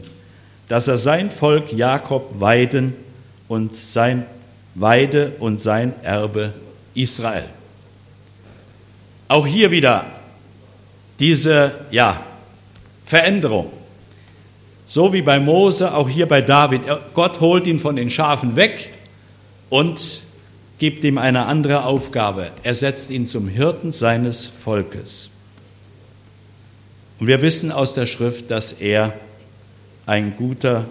dass 0.69 0.89
er 0.89 0.97
sein 0.97 1.31
Volk 1.31 1.71
Jakob 1.71 2.41
weiden 2.41 2.95
und 3.47 3.77
sein 3.77 4.25
Weide 4.75 5.33
und 5.39 5.61
sein 5.61 5.93
Erbe 6.03 6.55
Israel. 6.95 7.45
Auch 9.29 9.47
hier 9.47 9.71
wieder 9.71 10.18
diese 11.19 11.73
ja, 11.91 12.23
Veränderung. 13.05 13.73
So 14.87 15.13
wie 15.13 15.23
bei 15.23 15.39
Mose, 15.39 15.95
auch 15.95 16.09
hier 16.09 16.27
bei 16.27 16.41
David. 16.41 16.83
Gott 17.15 17.41
holt 17.41 17.67
ihn 17.67 17.81
von 17.81 17.97
den 17.97 18.09
Schafen 18.09 18.57
weg 18.57 18.93
und 19.69 20.23
gibt 20.79 21.05
ihm 21.05 21.19
eine 21.19 21.47
andere 21.47 21.85
Aufgabe. 21.85 22.51
Er 22.63 22.75
setzt 22.75 23.11
ihn 23.11 23.27
zum 23.27 23.49
Hirten 23.49 23.93
seines 23.93 24.47
Volkes. 24.47 25.29
Und 27.19 27.27
wir 27.27 27.43
wissen 27.43 27.73
aus 27.73 27.95
der 27.95 28.07
Schrift, 28.07 28.51
dass 28.51 28.73
er 28.73 29.13
ein 30.07 30.37
guter 30.37 30.87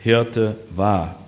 Hirte 0.00 0.56
war. 0.74 1.18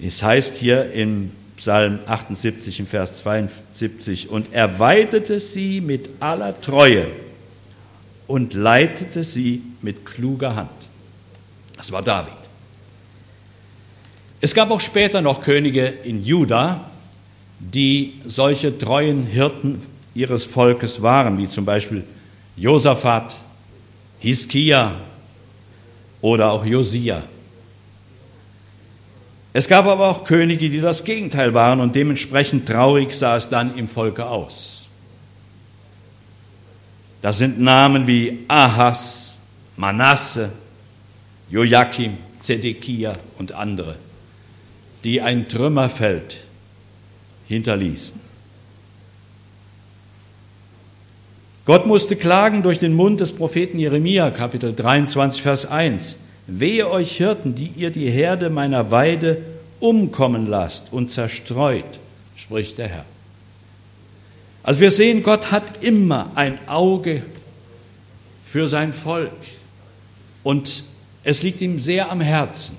Es 0.00 0.22
heißt 0.22 0.56
hier 0.56 0.92
im 0.92 1.32
Psalm 1.62 2.00
78 2.06 2.80
im 2.80 2.88
Vers 2.88 3.18
72, 3.18 4.28
und 4.28 4.48
er 4.50 4.80
weidete 4.80 5.38
sie 5.38 5.80
mit 5.80 6.08
aller 6.18 6.60
Treue 6.60 7.06
und 8.26 8.52
leitete 8.52 9.22
sie 9.22 9.62
mit 9.80 10.04
kluger 10.04 10.56
Hand. 10.56 10.70
Das 11.76 11.92
war 11.92 12.02
David. 12.02 12.32
Es 14.40 14.52
gab 14.52 14.72
auch 14.72 14.80
später 14.80 15.22
noch 15.22 15.40
Könige 15.40 15.86
in 15.86 16.24
Juda, 16.24 16.90
die 17.60 18.14
solche 18.26 18.76
treuen 18.76 19.22
Hirten 19.22 19.80
ihres 20.16 20.44
Volkes 20.44 21.00
waren, 21.00 21.38
wie 21.38 21.48
zum 21.48 21.64
Beispiel 21.64 22.02
Josaphat, 22.56 23.36
Hiskia 24.18 24.96
oder 26.20 26.50
auch 26.50 26.66
Josia. 26.66 27.22
Es 29.52 29.68
gab 29.68 29.86
aber 29.86 30.08
auch 30.08 30.24
Könige, 30.24 30.70
die 30.70 30.80
das 30.80 31.04
Gegenteil 31.04 31.52
waren 31.52 31.80
und 31.80 31.94
dementsprechend 31.94 32.66
traurig 32.66 33.12
sah 33.14 33.36
es 33.36 33.48
dann 33.48 33.76
im 33.76 33.86
Volke 33.86 34.26
aus. 34.26 34.86
Das 37.20 37.38
sind 37.38 37.60
Namen 37.60 38.06
wie 38.06 38.40
Ahas, 38.48 39.38
Manasse, 39.76 40.50
Joachim, 41.50 42.16
Zedekia 42.40 43.14
und 43.38 43.52
andere, 43.52 43.96
die 45.04 45.20
ein 45.20 45.48
Trümmerfeld 45.48 46.38
hinterließen. 47.46 48.20
Gott 51.64 51.86
musste 51.86 52.16
klagen 52.16 52.64
durch 52.64 52.80
den 52.80 52.94
Mund 52.94 53.20
des 53.20 53.32
Propheten 53.32 53.78
Jeremia, 53.78 54.30
Kapitel 54.30 54.74
23, 54.74 55.42
Vers 55.42 55.66
1. 55.66 56.16
Wehe 56.46 56.90
euch 56.90 57.16
Hirten, 57.16 57.54
die 57.54 57.72
ihr 57.76 57.90
die 57.90 58.10
Herde 58.10 58.50
meiner 58.50 58.90
Weide 58.90 59.42
umkommen 59.80 60.46
lasst 60.46 60.92
und 60.92 61.10
zerstreut, 61.10 61.84
spricht 62.36 62.78
der 62.78 62.88
Herr. 62.88 63.04
Also 64.62 64.80
wir 64.80 64.90
sehen, 64.90 65.22
Gott 65.22 65.50
hat 65.50 65.82
immer 65.82 66.30
ein 66.34 66.58
Auge 66.68 67.22
für 68.46 68.68
sein 68.68 68.92
Volk 68.92 69.32
und 70.42 70.84
es 71.24 71.42
liegt 71.42 71.60
ihm 71.60 71.78
sehr 71.78 72.10
am 72.10 72.20
Herzen, 72.20 72.76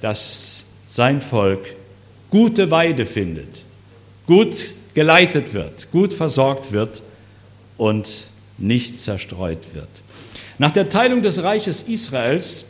dass 0.00 0.66
sein 0.88 1.20
Volk 1.20 1.74
gute 2.30 2.70
Weide 2.70 3.06
findet, 3.06 3.64
gut 4.26 4.72
geleitet 4.94 5.54
wird, 5.54 5.90
gut 5.92 6.12
versorgt 6.12 6.72
wird 6.72 7.02
und 7.76 8.24
nicht 8.58 9.00
zerstreut 9.00 9.74
wird. 9.74 9.88
Nach 10.62 10.70
der 10.70 10.88
Teilung 10.88 11.22
des 11.22 11.42
Reiches 11.42 11.82
Israels, 11.82 12.66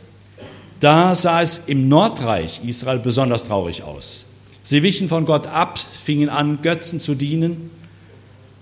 da 0.79 1.13
sah 1.13 1.43
es 1.43 1.61
im 1.67 1.89
Nordreich 1.89 2.61
Israel 2.65 2.97
besonders 2.97 3.43
traurig 3.43 3.83
aus. 3.83 4.25
Sie 4.63 4.81
wichen 4.81 5.09
von 5.09 5.27
Gott 5.27 5.45
ab, 5.45 5.77
fingen 6.03 6.27
an, 6.27 6.63
Götzen 6.63 6.99
zu 6.99 7.13
dienen. 7.13 7.69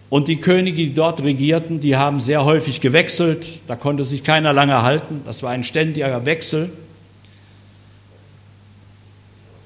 Und 0.10 0.28
die 0.28 0.42
Könige, 0.42 0.76
die 0.76 0.94
dort 0.94 1.24
regierten, 1.24 1.80
die 1.80 1.96
haben 1.96 2.20
sehr 2.20 2.44
häufig 2.44 2.82
gewechselt. 2.82 3.62
Da 3.68 3.78
konnte 3.78 4.04
sich 4.04 4.26
keiner 4.26 4.52
lange 4.52 4.82
halten. 4.82 5.22
Das 5.26 5.44
war 5.44 5.52
ein 5.52 5.64
ständiger 5.64 6.26
Wechsel. 6.26 6.70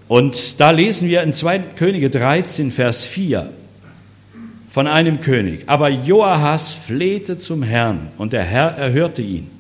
Und 0.08 0.60
da 0.60 0.70
lesen 0.70 1.10
wir 1.10 1.24
in 1.24 1.34
2. 1.34 1.58
Könige 1.76 2.12
13, 2.12 2.70
Vers 2.70 3.04
4 3.04 3.50
von 4.70 4.86
einem 4.86 5.22
König. 5.22 5.64
Aber 5.66 5.90
Joahas 5.90 6.72
flehte 6.72 7.36
zum 7.36 7.64
Herrn 7.64 8.12
und 8.20 8.32
der 8.32 8.44
Herr 8.44 8.68
erhörte 8.68 9.24
ihn 9.24 9.55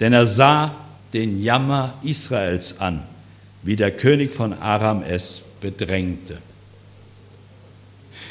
denn 0.00 0.12
er 0.12 0.26
sah 0.26 0.74
den 1.12 1.42
Jammer 1.42 1.94
Israels 2.02 2.80
an, 2.80 3.02
wie 3.62 3.76
der 3.76 3.90
König 3.90 4.32
von 4.32 4.52
Aram 4.52 5.02
es 5.02 5.40
bedrängte. 5.60 6.38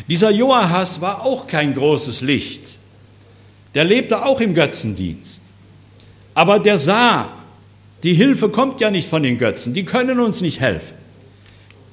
Dieser 0.07 0.31
Joahas 0.31 1.01
war 1.01 1.23
auch 1.23 1.47
kein 1.47 1.73
großes 1.73 2.21
Licht. 2.21 2.77
der 3.73 3.83
lebte 3.83 4.23
auch 4.23 4.39
im 4.39 4.53
Götzendienst. 4.53 5.41
Aber 6.35 6.59
der 6.59 6.77
sah, 6.77 7.29
die 8.03 8.13
Hilfe 8.13 8.49
kommt 8.49 8.81
ja 8.81 8.91
nicht 8.91 9.07
von 9.07 9.23
den 9.23 9.37
Götzen, 9.37 9.73
die 9.73 9.85
können 9.85 10.19
uns 10.19 10.41
nicht 10.41 10.59
helfen. 10.59 10.95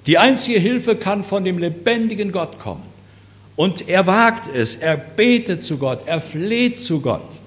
Die 0.06 0.18
einzige 0.18 0.58
Hilfe 0.58 0.96
kann 0.96 1.24
von 1.24 1.44
dem 1.44 1.58
lebendigen 1.58 2.32
Gott 2.32 2.58
kommen. 2.58 2.82
Und 3.56 3.88
er 3.88 4.06
wagt 4.06 4.54
es, 4.54 4.76
er 4.76 4.96
betet 4.96 5.64
zu 5.64 5.76
Gott, 5.76 6.02
er 6.06 6.20
fleht 6.20 6.80
zu 6.80 7.00
Gott. 7.00 7.39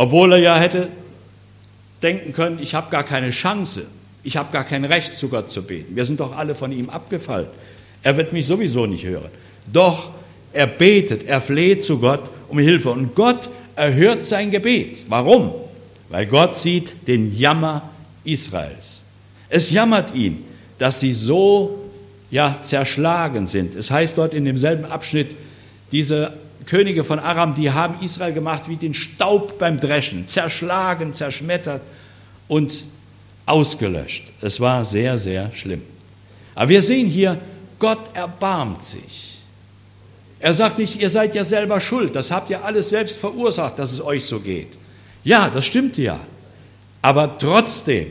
Obwohl 0.00 0.32
er 0.32 0.38
ja 0.38 0.56
hätte 0.56 0.88
denken 2.02 2.32
können, 2.32 2.58
ich 2.58 2.74
habe 2.74 2.90
gar 2.90 3.04
keine 3.04 3.28
Chance, 3.32 3.82
ich 4.22 4.38
habe 4.38 4.50
gar 4.50 4.64
kein 4.64 4.86
Recht 4.86 5.14
zu 5.14 5.28
Gott 5.28 5.50
zu 5.50 5.62
beten. 5.62 5.94
Wir 5.94 6.06
sind 6.06 6.20
doch 6.20 6.34
alle 6.34 6.54
von 6.54 6.72
ihm 6.72 6.88
abgefallen. 6.88 7.48
Er 8.02 8.16
wird 8.16 8.32
mich 8.32 8.46
sowieso 8.46 8.86
nicht 8.86 9.04
hören. 9.04 9.28
Doch 9.70 10.08
er 10.54 10.66
betet, 10.68 11.24
er 11.24 11.42
fleht 11.42 11.84
zu 11.84 11.98
Gott 11.98 12.30
um 12.48 12.58
Hilfe 12.58 12.88
und 12.88 13.14
Gott 13.14 13.50
erhört 13.76 14.24
sein 14.24 14.50
Gebet. 14.50 15.04
Warum? 15.10 15.52
Weil 16.08 16.24
Gott 16.24 16.56
sieht 16.56 17.06
den 17.06 17.36
Jammer 17.36 17.90
Israels. 18.24 19.02
Es 19.50 19.70
jammert 19.70 20.14
ihn, 20.14 20.44
dass 20.78 21.00
sie 21.00 21.12
so 21.12 21.90
ja, 22.30 22.56
zerschlagen 22.62 23.46
sind. 23.46 23.74
Es 23.74 23.90
heißt 23.90 24.16
dort 24.16 24.32
in 24.32 24.46
demselben 24.46 24.86
Abschnitt, 24.86 25.36
diese 25.92 26.32
Könige 26.66 27.04
von 27.04 27.18
Aram, 27.18 27.54
die 27.54 27.70
haben 27.70 28.02
Israel 28.02 28.32
gemacht 28.32 28.64
wie 28.68 28.76
den 28.76 28.94
Staub 28.94 29.58
beim 29.58 29.80
Dreschen, 29.80 30.26
zerschlagen, 30.26 31.12
zerschmettert 31.12 31.82
und 32.48 32.84
ausgelöscht. 33.46 34.24
Es 34.40 34.60
war 34.60 34.84
sehr, 34.84 35.18
sehr 35.18 35.52
schlimm. 35.52 35.82
Aber 36.54 36.68
wir 36.68 36.82
sehen 36.82 37.06
hier, 37.08 37.38
Gott 37.78 38.14
erbarmt 38.14 38.84
sich. 38.84 39.38
Er 40.38 40.54
sagt 40.54 40.78
nicht, 40.78 41.00
ihr 41.00 41.10
seid 41.10 41.34
ja 41.34 41.44
selber 41.44 41.80
schuld, 41.80 42.16
das 42.16 42.30
habt 42.30 42.50
ihr 42.50 42.64
alles 42.64 42.88
selbst 42.88 43.18
verursacht, 43.18 43.78
dass 43.78 43.92
es 43.92 44.00
euch 44.00 44.24
so 44.24 44.40
geht. 44.40 44.68
Ja, 45.22 45.50
das 45.50 45.66
stimmt 45.66 45.98
ja. 45.98 46.18
Aber 47.02 47.38
trotzdem 47.38 48.08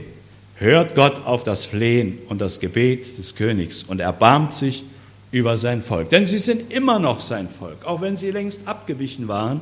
hört 0.56 0.94
Gott 0.94 1.25
auf 1.25 1.44
das 1.44 1.65
Flehen 1.65 2.20
und 2.27 2.39
das 2.39 2.60
Gebet 2.60 3.18
des 3.18 3.36
Königs 3.36 3.84
und 3.84 4.00
erbarmt 4.00 4.53
sich 4.53 4.84
über 5.32 5.58
sein 5.58 5.82
Volk. 5.82 6.10
Denn 6.10 6.26
sie 6.26 6.40
sind 6.40 6.72
immer 6.72 7.00
noch 7.00 7.22
sein 7.22 7.50
Volk, 7.50 7.86
auch 7.86 8.02
wenn 8.02 8.18
sie 8.18 8.32
längst 8.32 8.68
abgewichen 8.68 9.28
waren. 9.28 9.62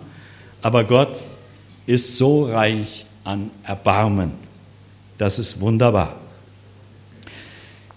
Aber 0.62 0.84
Gott 0.84 1.22
ist 1.86 2.18
so 2.18 2.46
reich 2.46 3.06
an 3.24 3.52
Erbarmen. 3.64 4.32
Das 5.18 5.40
ist 5.40 5.60
wunderbar. 5.60 6.16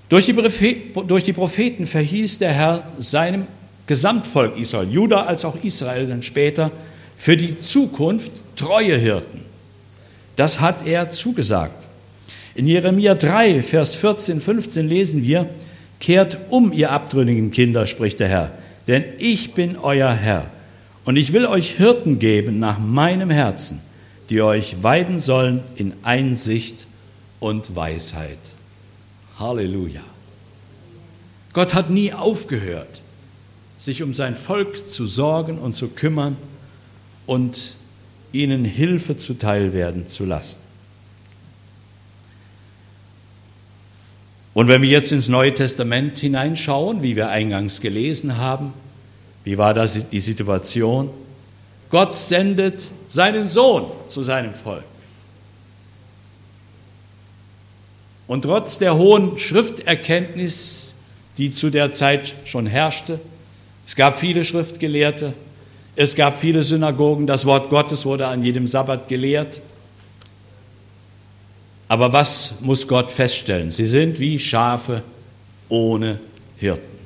Durch 0.09 0.27
die, 0.27 1.33
Propheten 1.33 1.87
verhieß 1.87 2.39
der 2.41 2.53
Herr 2.53 2.83
seinem 2.99 3.47
Gesamtvolk 3.87 4.59
Israel, 4.59 4.91
Juda 4.91 5.25
als 5.25 5.45
auch 5.45 5.57
Israel 5.63 6.09
dann 6.09 6.25
später, 6.25 6.73
für 7.17 7.37
die 7.37 7.59
Zukunft 7.59 8.33
treue 8.57 8.97
Hirten. 8.97 9.43
Das 10.35 10.61
hat 10.61 10.87
er 10.87 11.11
zugesagt. 11.11 11.75
In 12.55 12.67
Jeremia 12.67 13.15
3, 13.15 13.63
Vers 13.63 13.95
14, 13.95 14.41
15 14.41 14.89
lesen 14.89 15.23
wir, 15.23 15.49
Kehrt 16.01 16.39
um, 16.49 16.73
ihr 16.73 16.91
abtrünnigen 16.91 17.51
Kinder, 17.51 17.87
spricht 17.87 18.19
der 18.21 18.29
Herr, 18.29 18.51
denn 18.89 19.05
ich 19.19 19.55
bin 19.55 19.77
euer 19.77 20.13
Herr 20.13 20.47
und 21.05 21.17
ich 21.17 21.33
will 21.33 21.47
euch 21.47 21.73
Hirten 21.73 22.19
geben 22.19 22.59
nach 22.59 22.79
meinem 22.79 23.31
Herzen, 23.31 23.81
die 24.31 24.43
euch 24.43 24.83
weiden 24.83 25.21
sollen 25.21 25.61
in 25.77 25.93
Einsicht 26.03 26.87
und 27.39 27.77
Weisheit. 27.77 28.39
Halleluja. 29.39 30.03
Gott 31.53 31.75
hat 31.75 31.91
nie 31.91 32.13
aufgehört, 32.13 33.03
sich 33.79 34.03
um 34.03 34.15
sein 34.15 34.37
Volk 34.37 34.91
zu 34.91 35.07
sorgen 35.07 35.59
und 35.59 35.77
zu 35.77 35.89
kümmern 35.89 36.37
und 37.27 37.75
ihnen 38.33 38.65
Hilfe 38.65 39.17
zuteilwerden 39.17 40.09
zu 40.09 40.25
lassen. 40.25 40.59
Und 44.53 44.69
wenn 44.69 44.83
wir 44.83 44.89
jetzt 44.89 45.13
ins 45.13 45.29
Neue 45.29 45.55
Testament 45.55 46.19
hineinschauen, 46.19 47.03
wie 47.03 47.17
wir 47.17 47.29
eingangs 47.29 47.81
gelesen 47.81 48.37
haben, 48.37 48.73
wie 49.45 49.59
war 49.59 49.75
das 49.75 49.99
die 50.11 50.21
Situation? 50.21 51.11
Gott 51.91 52.15
sendet 52.15 52.89
seinen 53.09 53.47
Sohn 53.47 53.87
zu 54.09 54.23
seinem 54.23 54.55
Volk. 54.55 54.85
Und 58.27 58.43
trotz 58.43 58.79
der 58.79 58.97
hohen 58.97 59.39
Schrifterkenntnis, 59.39 60.95
die 61.37 61.51
zu 61.51 61.71
der 61.71 61.93
Zeit 61.93 62.35
schon 62.45 62.67
herrschte, 62.67 63.19
es 63.87 63.97
gab 63.97 64.21
viele 64.21 64.45
Schriftgelehrte, 64.45 65.35
es 65.97 66.15
gab 66.15 66.39
viele 66.39 66.63
Synagogen, 66.63 67.27
das 67.27 67.45
Wort 67.45 67.71
Gottes 67.71 68.07
wurde 68.07 68.29
an 68.29 68.45
jedem 68.45 68.69
Sabbat 68.69 69.09
gelehrt. 69.09 69.61
Aber 71.91 72.13
was 72.13 72.55
muss 72.61 72.87
Gott 72.87 73.11
feststellen? 73.11 73.73
Sie 73.73 73.89
sind 73.89 74.21
wie 74.21 74.39
Schafe 74.39 75.03
ohne 75.69 76.21
Hirten. 76.57 76.99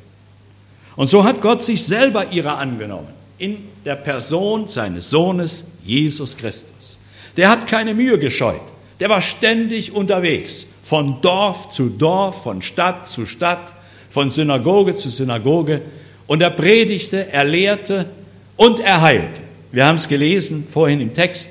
Und 0.94 1.08
so 1.08 1.24
hat 1.24 1.40
Gott 1.40 1.62
sich 1.62 1.82
selber 1.82 2.32
ihrer 2.32 2.58
angenommen, 2.58 3.08
in 3.38 3.56
der 3.86 3.94
Person 3.96 4.68
seines 4.68 5.08
Sohnes 5.08 5.64
Jesus 5.82 6.36
Christus. 6.36 6.98
Der 7.38 7.48
hat 7.48 7.66
keine 7.66 7.94
Mühe 7.94 8.18
gescheut, 8.18 8.60
der 9.00 9.08
war 9.08 9.22
ständig 9.22 9.94
unterwegs, 9.94 10.66
von 10.82 11.18
Dorf 11.22 11.70
zu 11.70 11.88
Dorf, 11.88 12.42
von 12.42 12.60
Stadt 12.60 13.08
zu 13.08 13.24
Stadt, 13.24 13.72
von 14.10 14.30
Synagoge 14.30 14.94
zu 14.94 15.08
Synagoge, 15.08 15.80
und 16.26 16.42
er 16.42 16.50
predigte, 16.50 17.32
er 17.32 17.44
lehrte 17.44 18.10
und 18.56 18.80
er 18.80 19.00
heilte. 19.00 19.40
Wir 19.72 19.86
haben 19.86 19.96
es 19.96 20.08
gelesen 20.08 20.66
vorhin 20.70 21.00
im 21.00 21.14
Text. 21.14 21.48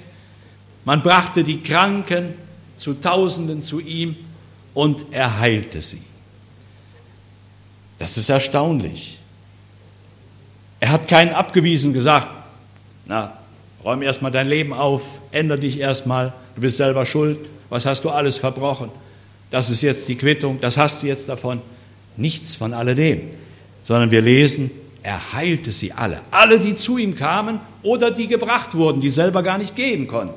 Man 0.85 1.01
brachte 1.01 1.43
die 1.43 1.63
Kranken 1.63 2.42
zu 2.83 2.95
Tausenden 2.95 3.63
zu 3.63 3.79
ihm 3.79 4.17
und 4.73 5.05
er 5.11 5.39
heilte 5.39 5.81
sie. 5.81 6.01
Das 7.97 8.17
ist 8.17 8.29
erstaunlich. 8.29 9.19
Er 10.81 10.91
hat 10.91 11.07
keinen 11.07 11.33
abgewiesen 11.33 11.93
gesagt, 11.93 12.27
na, 13.05 13.37
räum 13.85 14.01
erstmal 14.01 14.31
dein 14.31 14.49
Leben 14.49 14.73
auf, 14.73 15.03
ändere 15.31 15.59
dich 15.59 15.79
erstmal, 15.79 16.33
du 16.55 16.61
bist 16.61 16.75
selber 16.75 17.05
schuld, 17.05 17.39
was 17.69 17.85
hast 17.85 18.03
du 18.03 18.09
alles 18.09 18.35
verbrochen? 18.35 18.89
Das 19.49 19.69
ist 19.69 19.81
jetzt 19.81 20.09
die 20.09 20.17
Quittung, 20.17 20.59
das 20.59 20.75
hast 20.75 21.03
du 21.03 21.07
jetzt 21.07 21.29
davon. 21.29 21.61
Nichts 22.17 22.55
von 22.55 22.73
alledem 22.73 23.29
sondern 23.83 24.11
wir 24.11 24.21
lesen, 24.21 24.71
er 25.01 25.33
heilte 25.33 25.71
sie 25.71 25.91
alle. 25.91 26.21
Alle, 26.31 26.59
die 26.59 26.73
zu 26.73 26.97
ihm 26.97 27.15
kamen 27.15 27.59
oder 27.81 28.11
die 28.11 28.27
gebracht 28.27 28.73
wurden, 28.73 29.01
die 29.01 29.09
selber 29.09 29.43
gar 29.43 29.57
nicht 29.57 29.75
gehen 29.75 30.07
konnten. 30.07 30.35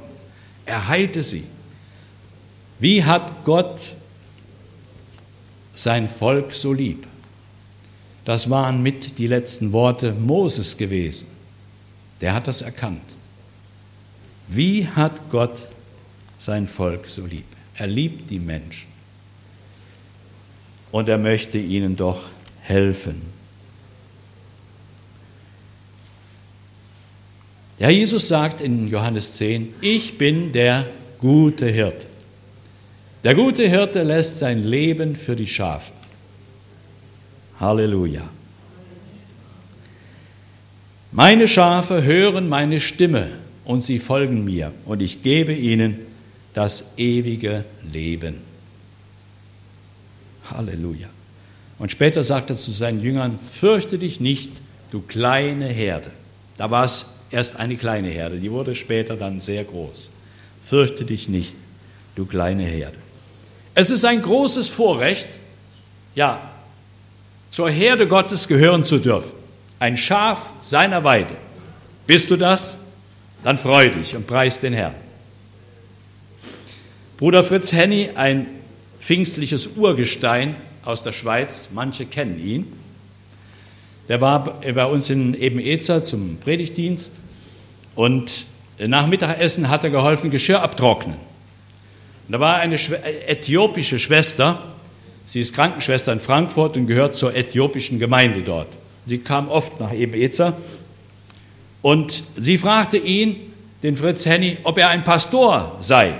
Er 0.64 0.88
heilte 0.88 1.22
sie. 1.22 1.44
Wie 2.78 3.04
hat 3.04 3.44
Gott 3.44 3.92
sein 5.74 6.08
Volk 6.08 6.52
so 6.52 6.72
lieb? 6.72 7.06
Das 8.24 8.50
waren 8.50 8.82
mit 8.82 9.18
die 9.18 9.28
letzten 9.28 9.72
Worte 9.72 10.12
Moses 10.12 10.76
gewesen. 10.76 11.28
Der 12.20 12.34
hat 12.34 12.48
das 12.48 12.62
erkannt. 12.62 13.02
Wie 14.48 14.86
hat 14.88 15.30
Gott 15.30 15.66
sein 16.38 16.66
Volk 16.66 17.06
so 17.06 17.24
lieb? 17.24 17.46
Er 17.74 17.86
liebt 17.86 18.30
die 18.30 18.38
Menschen. 18.38 18.88
Und 20.92 21.08
er 21.08 21.18
möchte 21.18 21.58
ihnen 21.58 21.96
doch 21.96 22.20
helfen. 22.62 23.22
Ja, 27.78 27.90
Jesus 27.90 28.28
sagt 28.28 28.60
in 28.60 28.88
Johannes 28.88 29.34
10, 29.34 29.74
ich 29.82 30.16
bin 30.16 30.52
der 30.52 30.86
gute 31.18 31.66
Hirte. 31.66 32.06
Der 33.26 33.34
gute 33.34 33.68
Hirte 33.68 34.04
lässt 34.04 34.38
sein 34.38 34.62
Leben 34.62 35.16
für 35.16 35.34
die 35.34 35.48
Schafe. 35.48 35.90
Halleluja. 37.58 38.22
Meine 41.10 41.48
Schafe 41.48 42.04
hören 42.04 42.48
meine 42.48 42.78
Stimme 42.78 43.32
und 43.64 43.82
sie 43.82 43.98
folgen 43.98 44.44
mir 44.44 44.70
und 44.84 45.02
ich 45.02 45.24
gebe 45.24 45.52
ihnen 45.52 45.98
das 46.54 46.84
ewige 46.96 47.64
Leben. 47.92 48.36
Halleluja. 50.48 51.08
Und 51.80 51.90
später 51.90 52.22
sagt 52.22 52.50
er 52.50 52.56
zu 52.56 52.70
seinen 52.70 53.02
Jüngern, 53.02 53.40
fürchte 53.40 53.98
dich 53.98 54.20
nicht, 54.20 54.52
du 54.92 55.00
kleine 55.00 55.66
Herde. 55.66 56.12
Da 56.58 56.70
war 56.70 56.84
es 56.84 57.06
erst 57.32 57.56
eine 57.56 57.74
kleine 57.74 58.08
Herde, 58.10 58.38
die 58.38 58.52
wurde 58.52 58.76
später 58.76 59.16
dann 59.16 59.40
sehr 59.40 59.64
groß. 59.64 60.12
Fürchte 60.64 61.04
dich 61.04 61.28
nicht, 61.28 61.54
du 62.14 62.24
kleine 62.24 62.62
Herde. 62.62 63.05
Es 63.76 63.90
ist 63.90 64.06
ein 64.06 64.22
großes 64.22 64.68
Vorrecht, 64.68 65.28
ja, 66.14 66.40
zur 67.50 67.68
Herde 67.68 68.08
Gottes 68.08 68.48
gehören 68.48 68.84
zu 68.84 68.96
dürfen. 68.96 69.32
Ein 69.78 69.98
Schaf 69.98 70.50
seiner 70.62 71.04
Weide. 71.04 71.34
Bist 72.06 72.30
du 72.30 72.36
das? 72.36 72.78
Dann 73.44 73.58
freu 73.58 73.90
dich 73.90 74.16
und 74.16 74.26
preis 74.26 74.60
den 74.60 74.72
Herrn. 74.72 74.94
Bruder 77.18 77.44
Fritz 77.44 77.70
Henny, 77.70 78.10
ein 78.14 78.46
pfingstliches 78.98 79.68
Urgestein 79.76 80.56
aus 80.86 81.02
der 81.02 81.12
Schweiz, 81.12 81.68
manche 81.74 82.06
kennen 82.06 82.40
ihn, 82.42 82.72
der 84.08 84.22
war 84.22 84.42
bei 84.62 84.86
uns 84.86 85.10
in 85.10 85.34
Eben-Ezer 85.34 86.02
zum 86.02 86.38
Predigtdienst 86.38 87.12
Und 87.94 88.46
nach 88.78 89.06
Mittagessen 89.06 89.68
hat 89.68 89.84
er 89.84 89.90
geholfen, 89.90 90.30
Geschirr 90.30 90.62
abtrocknen. 90.62 91.25
Und 92.26 92.32
da 92.32 92.40
war 92.40 92.56
eine 92.56 92.76
äthiopische 93.26 93.98
Schwester, 93.98 94.62
sie 95.26 95.40
ist 95.40 95.54
Krankenschwester 95.54 96.12
in 96.12 96.20
Frankfurt 96.20 96.76
und 96.76 96.86
gehört 96.86 97.14
zur 97.14 97.34
äthiopischen 97.34 97.98
Gemeinde 97.98 98.42
dort. 98.42 98.68
Sie 99.06 99.18
kam 99.18 99.48
oft 99.48 99.78
nach 99.78 99.92
Ebenezer 99.92 100.56
und 101.82 102.24
sie 102.36 102.58
fragte 102.58 102.96
ihn, 102.96 103.36
den 103.82 103.96
Fritz 103.96 104.26
Henny, 104.26 104.56
ob 104.64 104.78
er 104.78 104.88
ein 104.88 105.04
Pastor 105.04 105.76
sei. 105.80 106.14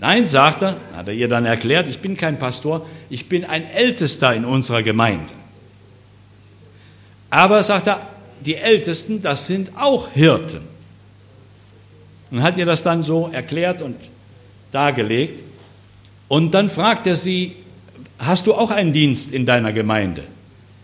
Nein, 0.00 0.26
sagt 0.26 0.62
er, 0.62 0.78
hat 0.96 1.06
er 1.06 1.14
ihr 1.14 1.28
dann 1.28 1.46
erklärt, 1.46 1.86
ich 1.86 2.00
bin 2.00 2.16
kein 2.16 2.36
Pastor, 2.36 2.84
ich 3.08 3.28
bin 3.28 3.44
ein 3.44 3.64
Ältester 3.70 4.34
in 4.34 4.44
unserer 4.44 4.82
Gemeinde. 4.82 5.32
Aber, 7.30 7.62
sagt 7.62 7.86
er, 7.86 8.08
die 8.40 8.56
Ältesten, 8.56 9.22
das 9.22 9.46
sind 9.46 9.70
auch 9.78 10.10
Hirten. 10.10 10.62
Und 12.32 12.42
hat 12.42 12.56
ihr 12.56 12.66
das 12.66 12.82
dann 12.82 13.04
so 13.04 13.30
erklärt 13.32 13.80
und 13.82 13.94
dargelegt. 14.72 15.42
Und 16.28 16.52
dann 16.52 16.68
fragt 16.68 17.06
er 17.06 17.16
sie, 17.16 17.54
hast 18.18 18.46
du 18.46 18.54
auch 18.54 18.70
einen 18.70 18.92
Dienst 18.92 19.32
in 19.32 19.46
deiner 19.46 19.72
Gemeinde? 19.72 20.24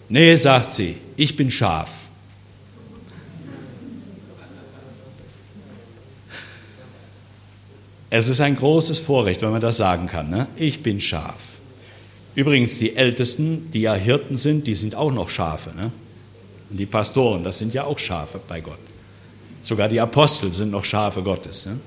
Nee, 0.08 0.36
sagt 0.36 0.70
sie, 0.70 0.96
ich 1.16 1.34
bin 1.36 1.50
Schaf. 1.50 1.90
Es 8.10 8.28
ist 8.28 8.40
ein 8.40 8.56
großes 8.56 8.98
Vorrecht, 9.00 9.42
wenn 9.42 9.50
man 9.50 9.60
das 9.60 9.76
sagen 9.76 10.06
kann. 10.06 10.30
Ne? 10.30 10.46
Ich 10.56 10.82
bin 10.82 11.00
Schaf. 11.00 11.58
Übrigens, 12.34 12.78
die 12.78 12.96
Ältesten, 12.96 13.70
die 13.72 13.82
ja 13.82 13.94
Hirten 13.94 14.36
sind, 14.36 14.66
die 14.66 14.74
sind 14.74 14.94
auch 14.94 15.12
noch 15.12 15.28
Schafe. 15.28 15.70
Ne? 15.76 15.90
Und 16.70 16.76
die 16.78 16.86
Pastoren, 16.86 17.44
das 17.44 17.58
sind 17.58 17.74
ja 17.74 17.84
auch 17.84 17.98
Schafe 17.98 18.40
bei 18.46 18.60
Gott. 18.60 18.78
Sogar 19.62 19.88
die 19.88 20.00
Apostel 20.00 20.52
sind 20.54 20.70
noch 20.70 20.84
Schafe 20.84 21.22
Gottes. 21.22 21.66
Ne? 21.66 21.80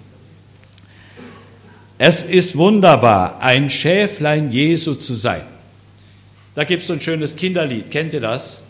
Es 2.03 2.23
ist 2.23 2.57
wunderbar, 2.57 3.37
ein 3.41 3.69
Schäflein 3.69 4.51
Jesu 4.51 4.95
zu 4.95 5.13
sein. 5.13 5.43
Da 6.55 6.63
gibt 6.63 6.81
es 6.81 6.87
so 6.87 6.93
ein 6.93 6.99
schönes 6.99 7.35
Kinderlied. 7.35 7.91
Kennt 7.91 8.11
ihr 8.13 8.19
das? 8.19 8.63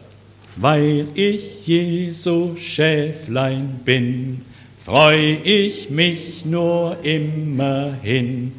Weil 0.57 1.05
ich 1.15 1.65
Jesu 1.65 2.57
Schäflein 2.57 3.79
bin, 3.85 4.41
freu 4.83 5.37
ich 5.45 5.89
mich 5.89 6.43
nur 6.43 6.97
immerhin 7.03 8.51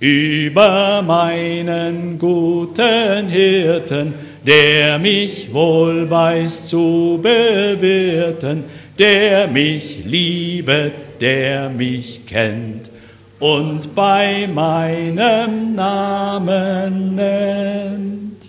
über 0.00 1.02
meinen 1.02 2.18
guten 2.18 3.28
Hirten, 3.28 4.12
der 4.44 4.98
mich 4.98 5.54
wohl 5.54 6.10
weiß 6.10 6.68
zu 6.68 7.20
bewirten, 7.22 8.64
der 8.98 9.46
mich 9.46 10.00
liebet, 10.04 11.20
der 11.20 11.70
mich 11.70 12.26
kennt 12.26 12.90
und 13.38 13.94
bei 13.94 14.46
meinem 14.46 15.74
Namen 15.74 17.14
nennt. 17.14 18.42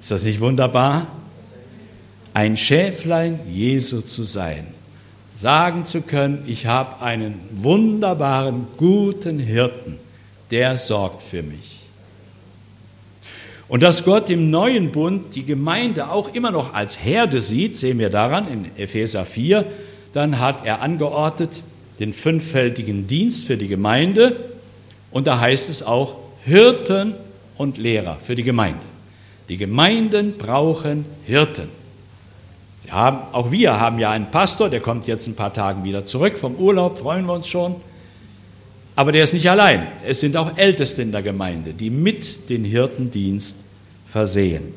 Ist 0.00 0.10
das 0.10 0.24
nicht 0.24 0.40
wunderbar? 0.40 1.06
Ein 2.34 2.56
Schäflein 2.56 3.40
Jesu 3.48 4.00
zu 4.00 4.24
sein 4.24 4.66
sagen 5.40 5.86
zu 5.86 6.02
können, 6.02 6.44
ich 6.46 6.66
habe 6.66 7.00
einen 7.00 7.40
wunderbaren, 7.50 8.66
guten 8.76 9.38
Hirten, 9.38 9.98
der 10.50 10.76
sorgt 10.76 11.22
für 11.22 11.42
mich. 11.42 11.78
Und 13.66 13.82
dass 13.82 14.04
Gott 14.04 14.28
im 14.28 14.50
neuen 14.50 14.92
Bund 14.92 15.34
die 15.34 15.46
Gemeinde 15.46 16.10
auch 16.10 16.34
immer 16.34 16.50
noch 16.50 16.74
als 16.74 17.02
Herde 17.02 17.40
sieht, 17.40 17.74
sehen 17.76 17.98
wir 17.98 18.10
daran 18.10 18.48
in 18.48 18.66
Epheser 18.76 19.24
4, 19.24 19.64
dann 20.12 20.40
hat 20.40 20.66
er 20.66 20.82
angeordnet 20.82 21.62
den 22.00 22.12
fünffältigen 22.12 23.06
Dienst 23.06 23.44
für 23.44 23.56
die 23.56 23.68
Gemeinde 23.68 24.36
und 25.10 25.26
da 25.26 25.38
heißt 25.38 25.68
es 25.68 25.82
auch 25.82 26.16
Hirten 26.44 27.14
und 27.56 27.78
Lehrer 27.78 28.16
für 28.22 28.34
die 28.34 28.42
Gemeinde. 28.42 28.80
Die 29.48 29.58
Gemeinden 29.58 30.38
brauchen 30.38 31.04
Hirten. 31.26 31.68
Haben, 32.88 33.18
auch 33.32 33.52
wir 33.52 33.78
haben 33.78 33.98
ja 33.98 34.10
einen 34.10 34.30
Pastor, 34.30 34.68
der 34.68 34.80
kommt 34.80 35.06
jetzt 35.06 35.26
ein 35.26 35.34
paar 35.34 35.52
Tage 35.52 35.84
wieder 35.84 36.04
zurück 36.04 36.38
vom 36.38 36.56
Urlaub, 36.56 36.98
freuen 36.98 37.26
wir 37.26 37.34
uns 37.34 37.46
schon. 37.46 37.76
Aber 38.96 39.12
der 39.12 39.22
ist 39.22 39.32
nicht 39.32 39.48
allein. 39.48 39.86
Es 40.04 40.20
sind 40.20 40.36
auch 40.36 40.56
Älteste 40.56 41.02
in 41.02 41.12
der 41.12 41.22
Gemeinde, 41.22 41.72
die 41.72 41.90
mit 41.90 42.50
den 42.50 42.64
Hirtendienst 42.64 43.56
versehen. 44.08 44.74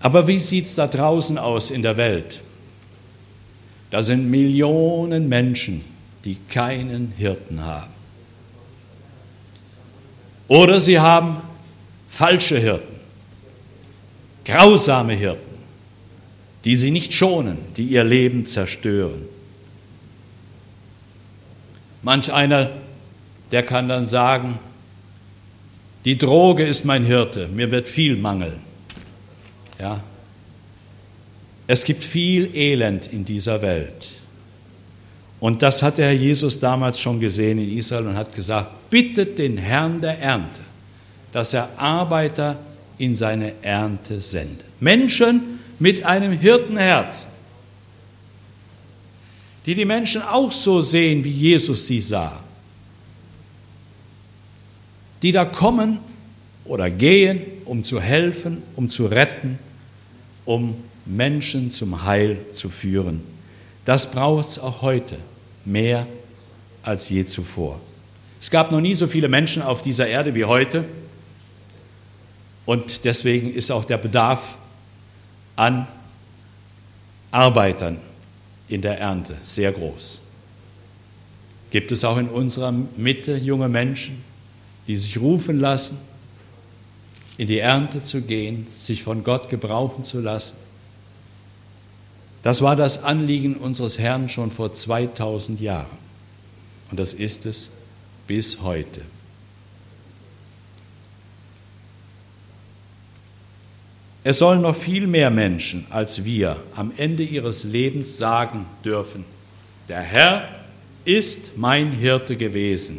Aber 0.00 0.26
wie 0.26 0.38
sieht 0.38 0.66
es 0.66 0.74
da 0.74 0.86
draußen 0.86 1.38
aus 1.38 1.70
in 1.70 1.82
der 1.82 1.96
Welt? 1.96 2.40
Da 3.90 4.02
sind 4.02 4.30
Millionen 4.30 5.28
Menschen, 5.28 5.84
die 6.24 6.36
keinen 6.50 7.12
Hirten 7.16 7.64
haben. 7.64 7.92
Oder 10.48 10.80
sie 10.80 10.98
haben 10.98 11.38
falsche 12.10 12.58
Hirten, 12.58 12.96
grausame 14.44 15.14
Hirten 15.14 15.48
die 16.64 16.76
sie 16.76 16.90
nicht 16.90 17.12
schonen, 17.12 17.58
die 17.76 17.84
ihr 17.84 18.04
Leben 18.04 18.46
zerstören. 18.46 19.22
Manch 22.02 22.32
einer, 22.32 22.70
der 23.50 23.62
kann 23.62 23.88
dann 23.88 24.06
sagen, 24.06 24.58
die 26.04 26.18
Droge 26.18 26.66
ist 26.66 26.84
mein 26.84 27.04
Hirte, 27.04 27.48
mir 27.48 27.70
wird 27.70 27.88
viel 27.88 28.16
mangeln. 28.16 28.60
Ja? 29.78 30.02
Es 31.68 31.84
gibt 31.84 32.02
viel 32.02 32.50
Elend 32.56 33.12
in 33.12 33.24
dieser 33.26 33.62
Welt. 33.62 34.08
Und 35.38 35.62
das 35.62 35.82
hat 35.82 35.98
der 35.98 36.06
Herr 36.06 36.14
Jesus 36.14 36.58
damals 36.58 36.98
schon 36.98 37.20
gesehen 37.20 37.58
in 37.58 37.76
Israel 37.76 38.06
und 38.06 38.16
hat 38.16 38.34
gesagt, 38.34 38.90
bittet 38.90 39.38
den 39.38 39.58
Herrn 39.58 40.00
der 40.00 40.18
Ernte, 40.18 40.60
dass 41.32 41.52
er 41.54 41.68
Arbeiter 41.76 42.56
in 42.96 43.14
seine 43.14 43.52
Ernte 43.62 44.20
sendet. 44.20 44.64
Menschen, 44.80 45.60
mit 45.78 46.04
einem 46.04 46.32
Hirtenherz, 46.32 47.28
die 49.66 49.74
die 49.74 49.84
Menschen 49.84 50.22
auch 50.22 50.50
so 50.50 50.80
sehen, 50.82 51.22
wie 51.22 51.30
Jesus 51.30 51.86
sie 51.86 52.00
sah, 52.00 52.40
die 55.22 55.32
da 55.32 55.44
kommen 55.44 55.98
oder 56.64 56.90
gehen, 56.90 57.42
um 57.64 57.84
zu 57.84 58.00
helfen, 58.00 58.62
um 58.74 58.88
zu 58.88 59.06
retten, 59.06 59.58
um 60.44 60.74
Menschen 61.08 61.70
zum 61.70 62.04
Heil 62.04 62.38
zu 62.52 62.68
führen. 62.68 63.22
Das 63.84 64.10
braucht 64.10 64.48
es 64.48 64.58
auch 64.58 64.82
heute 64.82 65.16
mehr 65.64 66.06
als 66.82 67.08
je 67.08 67.24
zuvor. 67.24 67.80
Es 68.40 68.50
gab 68.50 68.70
noch 68.70 68.80
nie 68.80 68.94
so 68.94 69.06
viele 69.06 69.28
Menschen 69.28 69.62
auf 69.62 69.82
dieser 69.82 70.06
Erde 70.06 70.34
wie 70.34 70.44
heute 70.44 70.84
und 72.66 73.04
deswegen 73.04 73.52
ist 73.52 73.70
auch 73.70 73.84
der 73.84 73.96
Bedarf 73.96 74.58
an 75.56 75.88
Arbeitern 77.30 77.98
in 78.68 78.82
der 78.82 79.00
Ernte 79.00 79.36
sehr 79.42 79.72
groß. 79.72 80.20
Gibt 81.70 81.92
es 81.92 82.04
auch 82.04 82.18
in 82.18 82.28
unserer 82.28 82.72
Mitte 82.96 83.36
junge 83.36 83.68
Menschen, 83.68 84.22
die 84.86 84.96
sich 84.96 85.18
rufen 85.18 85.58
lassen, 85.60 85.98
in 87.38 87.46
die 87.46 87.58
Ernte 87.58 88.02
zu 88.02 88.22
gehen, 88.22 88.66
sich 88.78 89.02
von 89.02 89.24
Gott 89.24 89.48
gebrauchen 89.48 90.04
zu 90.04 90.20
lassen? 90.20 90.56
Das 92.42 92.62
war 92.62 92.76
das 92.76 93.02
Anliegen 93.02 93.56
unseres 93.56 93.98
Herrn 93.98 94.28
schon 94.28 94.50
vor 94.50 94.72
2000 94.72 95.60
Jahren. 95.60 95.86
Und 96.90 96.98
das 96.98 97.12
ist 97.12 97.46
es 97.46 97.70
bis 98.26 98.62
heute. 98.62 99.02
Es 104.24 104.38
sollen 104.38 104.60
noch 104.60 104.76
viel 104.76 105.06
mehr 105.06 105.30
Menschen 105.30 105.86
als 105.90 106.24
wir 106.24 106.56
am 106.76 106.92
Ende 106.96 107.22
ihres 107.22 107.64
Lebens 107.64 108.18
sagen 108.18 108.66
dürfen, 108.84 109.24
der 109.88 110.00
Herr 110.00 110.48
ist 111.04 111.56
mein 111.56 111.92
Hirte 111.92 112.36
gewesen, 112.36 112.98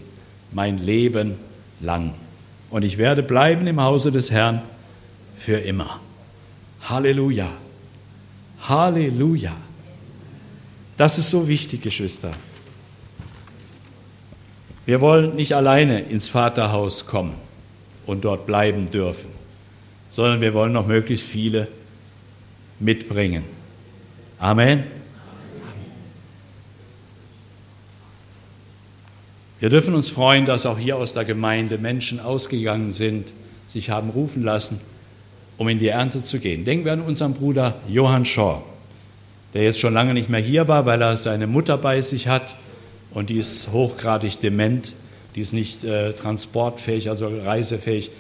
mein 0.52 0.80
Leben 0.80 1.36
lang. 1.82 2.16
Und 2.72 2.84
ich 2.84 2.98
werde 2.98 3.22
bleiben 3.22 3.68
im 3.68 3.80
Hause 3.80 4.12
des 4.12 4.32
Herrn 4.32 4.62
für 5.38 5.58
immer. 5.58 6.00
Halleluja. 6.82 7.52
Halleluja. 8.68 9.56
Das 10.98 11.18
ist 11.18 11.30
so 11.30 11.48
wichtig, 11.48 11.82
Geschwister. 11.82 12.32
Wir 14.86 15.02
wollen 15.02 15.36
nicht 15.36 15.56
alleine 15.56 16.02
ins 16.02 16.30
Vaterhaus 16.30 17.06
kommen 17.06 17.36
und 18.06 18.26
dort 18.26 18.46
bleiben 18.46 18.90
dürfen 18.92 19.40
sondern 20.10 20.42
wir 20.42 20.54
wollen 20.54 20.74
noch 20.74 20.88
möglichst 20.88 21.26
viele 21.26 21.68
mitbringen. 22.80 23.44
Amen. 24.40 24.84
Wir 29.60 29.70
dürfen 29.70 29.94
uns 29.94 30.10
freuen, 30.10 30.46
dass 30.46 30.66
auch 30.66 30.80
hier 30.80 30.96
aus 30.96 31.14
der 31.14 31.26
Gemeinde 31.26 31.78
Menschen 31.78 32.20
ausgegangen 32.20 32.92
sind, 32.92 33.34
sich 33.68 33.90
haben 33.90 34.10
rufen 34.10 34.42
lassen, 34.44 34.80
um 35.60 35.68
in 35.68 35.78
die 35.78 35.90
Ernte 35.90 36.24
zu 36.24 36.40
gehen. 36.40 36.66
Denken 36.66 36.86
wir 36.86 36.94
an 36.94 37.02
unseren 37.02 37.34
Bruder 37.34 37.76
Johann 37.88 38.26
Shaw. 38.26 38.64
der 39.54 39.64
jetzt 39.64 39.80
schon 39.80 39.94
lange 39.94 40.14
nicht 40.14 40.30
mehr 40.30 40.40
hier 40.40 40.68
war, 40.68 40.86
weil 40.86 41.02
er 41.02 41.18
seine 41.18 41.48
Mutter 41.48 41.78
bei 41.78 42.02
sich 42.02 42.28
hat 42.28 42.56
und 43.12 43.30
die 43.30 43.38
ist 43.38 43.72
hochgradig 43.72 44.40
dement, 44.40 44.94
die 45.36 45.42
ist 45.42 45.54
nicht 45.54 45.84
äh, 45.84 46.14
transportfähig, 46.14 47.10
also 47.10 47.28
reisefähig. 47.28 48.12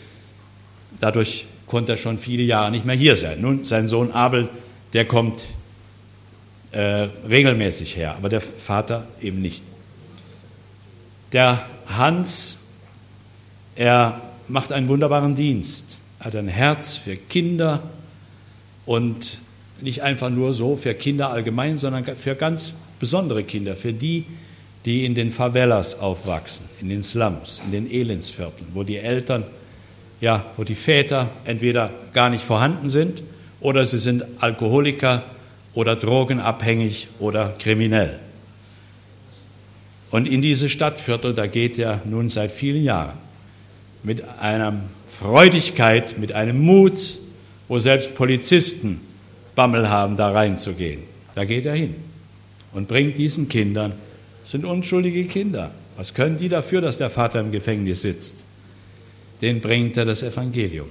Dadurch 0.99 1.45
konnte 1.67 1.93
er 1.93 1.97
schon 1.97 2.17
viele 2.17 2.43
Jahre 2.43 2.71
nicht 2.71 2.84
mehr 2.84 2.95
hier 2.95 3.15
sein. 3.15 3.39
Nun, 3.41 3.63
sein 3.63 3.88
Sohn 3.88 4.12
Abel, 4.12 4.49
der 4.93 5.06
kommt 5.06 5.45
äh, 6.71 7.08
regelmäßig 7.30 7.95
her, 7.95 8.15
aber 8.17 8.30
der 8.30 8.41
Vater 8.41 9.08
eben 9.21 9.41
nicht. 9.41 9.63
Der 11.32 11.63
Hans, 11.86 12.60
er 13.75 14.19
macht 14.47 14.71
einen 14.71 14.89
wunderbaren 14.89 15.36
Dienst, 15.36 15.98
hat 16.19 16.36
ein 16.36 16.47
Herz 16.47 16.97
für 16.97 17.15
Kinder 17.15 17.82
und 18.86 19.39
nicht 19.82 20.03
einfach 20.03 20.29
nur 20.29 20.53
so 20.53 20.75
für 20.75 20.93
Kinder 20.93 21.32
allgemein, 21.32 21.77
sondern 21.77 22.03
für 22.17 22.36
ganz 22.36 22.73
besondere 22.99 23.43
Kinder, 23.43 23.75
für 23.75 23.93
die, 23.93 24.25
die 24.86 25.05
in 25.05 25.15
den 25.15 25.32
Favelas 25.32 25.99
aufwachsen, 25.99 26.65
in 26.82 26.89
den 26.89 27.03
Slums, 27.03 27.62
in 27.65 27.71
den 27.71 27.91
Elendsvierteln, 27.91 28.67
wo 28.73 28.84
die 28.84 28.97
Eltern, 28.97 29.45
ja, 30.21 30.45
wo 30.58 30.63
die 30.63 30.75
Väter 30.75 31.29
entweder 31.45 31.91
gar 32.13 32.29
nicht 32.29 32.43
vorhanden 32.43 32.89
sind 32.89 33.21
oder 33.62 33.86
sie 33.86 33.99
sind 33.99 34.23
Alkoholiker 34.39 35.23
oder 35.73 35.95
drogenabhängig 35.95 37.08
oder 37.19 37.53
kriminell. 37.58 38.19
Und 40.12 40.27
in 40.27 40.41
diese 40.41 40.69
Stadtviertel, 40.69 41.34
da 41.34 41.45
geht 41.45 41.77
er 41.77 42.01
nun 42.05 42.29
seit 42.29 42.51
vielen 42.51 42.84
Jahren 42.84 43.13
mit 44.03 44.23
einer 44.39 44.73
Freudigkeit, 45.19 46.17
mit 46.17 46.32
einem 46.32 46.62
Mut, 46.62 47.19
wo 47.67 47.77
selbst 47.77 48.15
Polizisten 48.15 49.01
Bammel 49.53 49.89
haben, 49.89 50.15
da 50.15 50.32
reinzugehen. 50.32 51.01
Da 51.36 51.43
geht 51.43 51.65
er 51.65 51.75
hin 51.75 51.95
und 52.71 52.88
bringt 52.88 53.17
diesen 53.17 53.49
Kindern, 53.49 53.91
sind 54.45 54.63
unschuldige 54.63 55.25
Kinder. 55.25 55.71
Was 55.97 56.13
können 56.13 56.38
die 56.38 56.47
dafür, 56.47 56.79
dass 56.79 56.97
der 56.97 57.10
Vater 57.10 57.41
im 57.41 57.51
Gefängnis 57.51 58.03
sitzt? 58.03 58.45
Den 59.41 59.60
bringt 59.60 59.97
er 59.97 60.05
das 60.05 60.23
Evangelium. 60.23 60.88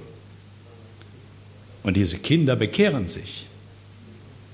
Und 1.82 1.96
diese 1.96 2.18
Kinder 2.18 2.54
bekehren 2.54 3.08
sich. 3.08 3.46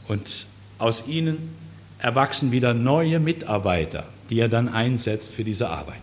Und 0.06 0.46
aus 0.78 1.08
ihnen 1.08 1.50
erwachsen 1.98 2.52
wieder 2.52 2.74
neue 2.74 3.18
Mitarbeiter, 3.18 4.06
die 4.30 4.38
er 4.38 4.48
dann 4.48 4.68
einsetzt 4.68 5.32
für 5.32 5.42
diese 5.42 5.68
Arbeit. 5.68 5.98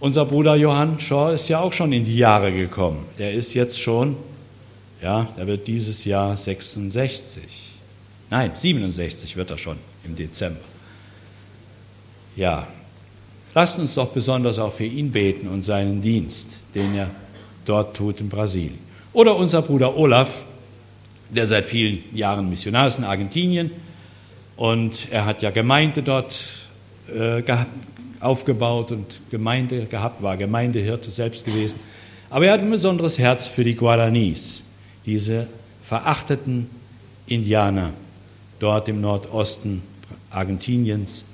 Unser 0.00 0.26
Bruder 0.26 0.54
Johann 0.54 1.00
Shaw 1.00 1.34
ist 1.34 1.48
ja 1.48 1.60
auch 1.60 1.72
schon 1.72 1.92
in 1.92 2.04
die 2.04 2.16
Jahre 2.16 2.52
gekommen. 2.52 3.04
Der 3.18 3.32
ist 3.32 3.54
jetzt 3.54 3.80
schon 3.80 4.16
ja, 5.02 5.28
der 5.36 5.46
wird 5.46 5.66
dieses 5.66 6.04
Jahr 6.04 6.36
66. 6.36 7.42
Nein, 8.30 8.50
67 8.54 9.36
wird 9.36 9.50
er 9.50 9.58
schon 9.58 9.76
im 10.04 10.16
Dezember. 10.16 10.60
Ja, 12.36 12.66
lasst 13.54 13.78
uns 13.78 13.94
doch 13.94 14.08
besonders 14.08 14.58
auch 14.58 14.72
für 14.72 14.84
ihn 14.84 15.10
beten 15.12 15.48
und 15.48 15.62
seinen 15.62 16.00
Dienst, 16.00 16.58
den 16.74 16.94
er 16.94 17.10
dort 17.64 17.96
tut 17.96 18.20
in 18.20 18.28
Brasilien. 18.28 18.78
Oder 19.12 19.36
unser 19.36 19.62
Bruder 19.62 19.96
Olaf, 19.96 20.44
der 21.30 21.46
seit 21.46 21.66
vielen 21.66 22.02
Jahren 22.14 22.48
Missionar 22.48 22.88
ist 22.88 22.98
in 22.98 23.04
Argentinien 23.04 23.70
und 24.56 25.08
er 25.10 25.26
hat 25.26 25.42
ja 25.42 25.50
Gemeinde 25.50 26.02
dort 26.02 26.68
äh, 27.08 27.42
aufgebaut 28.20 28.92
und 28.92 29.20
Gemeinde 29.30 29.86
gehabt, 29.86 30.22
war 30.22 30.36
Gemeindehirte 30.36 31.10
selbst 31.10 31.44
gewesen. 31.44 31.78
Aber 32.30 32.46
er 32.46 32.52
hat 32.52 32.60
ein 32.60 32.70
besonderes 32.70 33.18
Herz 33.18 33.46
für 33.48 33.64
die 33.64 33.74
Guaranis 33.74 34.62
diese 35.06 35.46
verachteten 35.82 36.68
Indianer 37.26 37.92
dort 38.58 38.88
im 38.88 39.00
Nordosten 39.00 39.82
Argentiniens. 40.30 41.24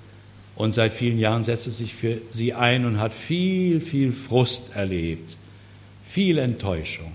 Und 0.55 0.75
seit 0.75 0.93
vielen 0.93 1.19
Jahren 1.19 1.43
setzt 1.43 1.67
er 1.67 1.73
sich 1.73 1.93
für 1.93 2.19
sie 2.31 2.55
ein 2.55 2.85
und 2.85 3.01
hat 3.01 3.13
viel, 3.13 3.81
viel 3.81 4.13
Frust 4.13 4.77
erlebt, 4.77 5.37
viel 6.05 6.39
Enttäuschung. 6.39 7.11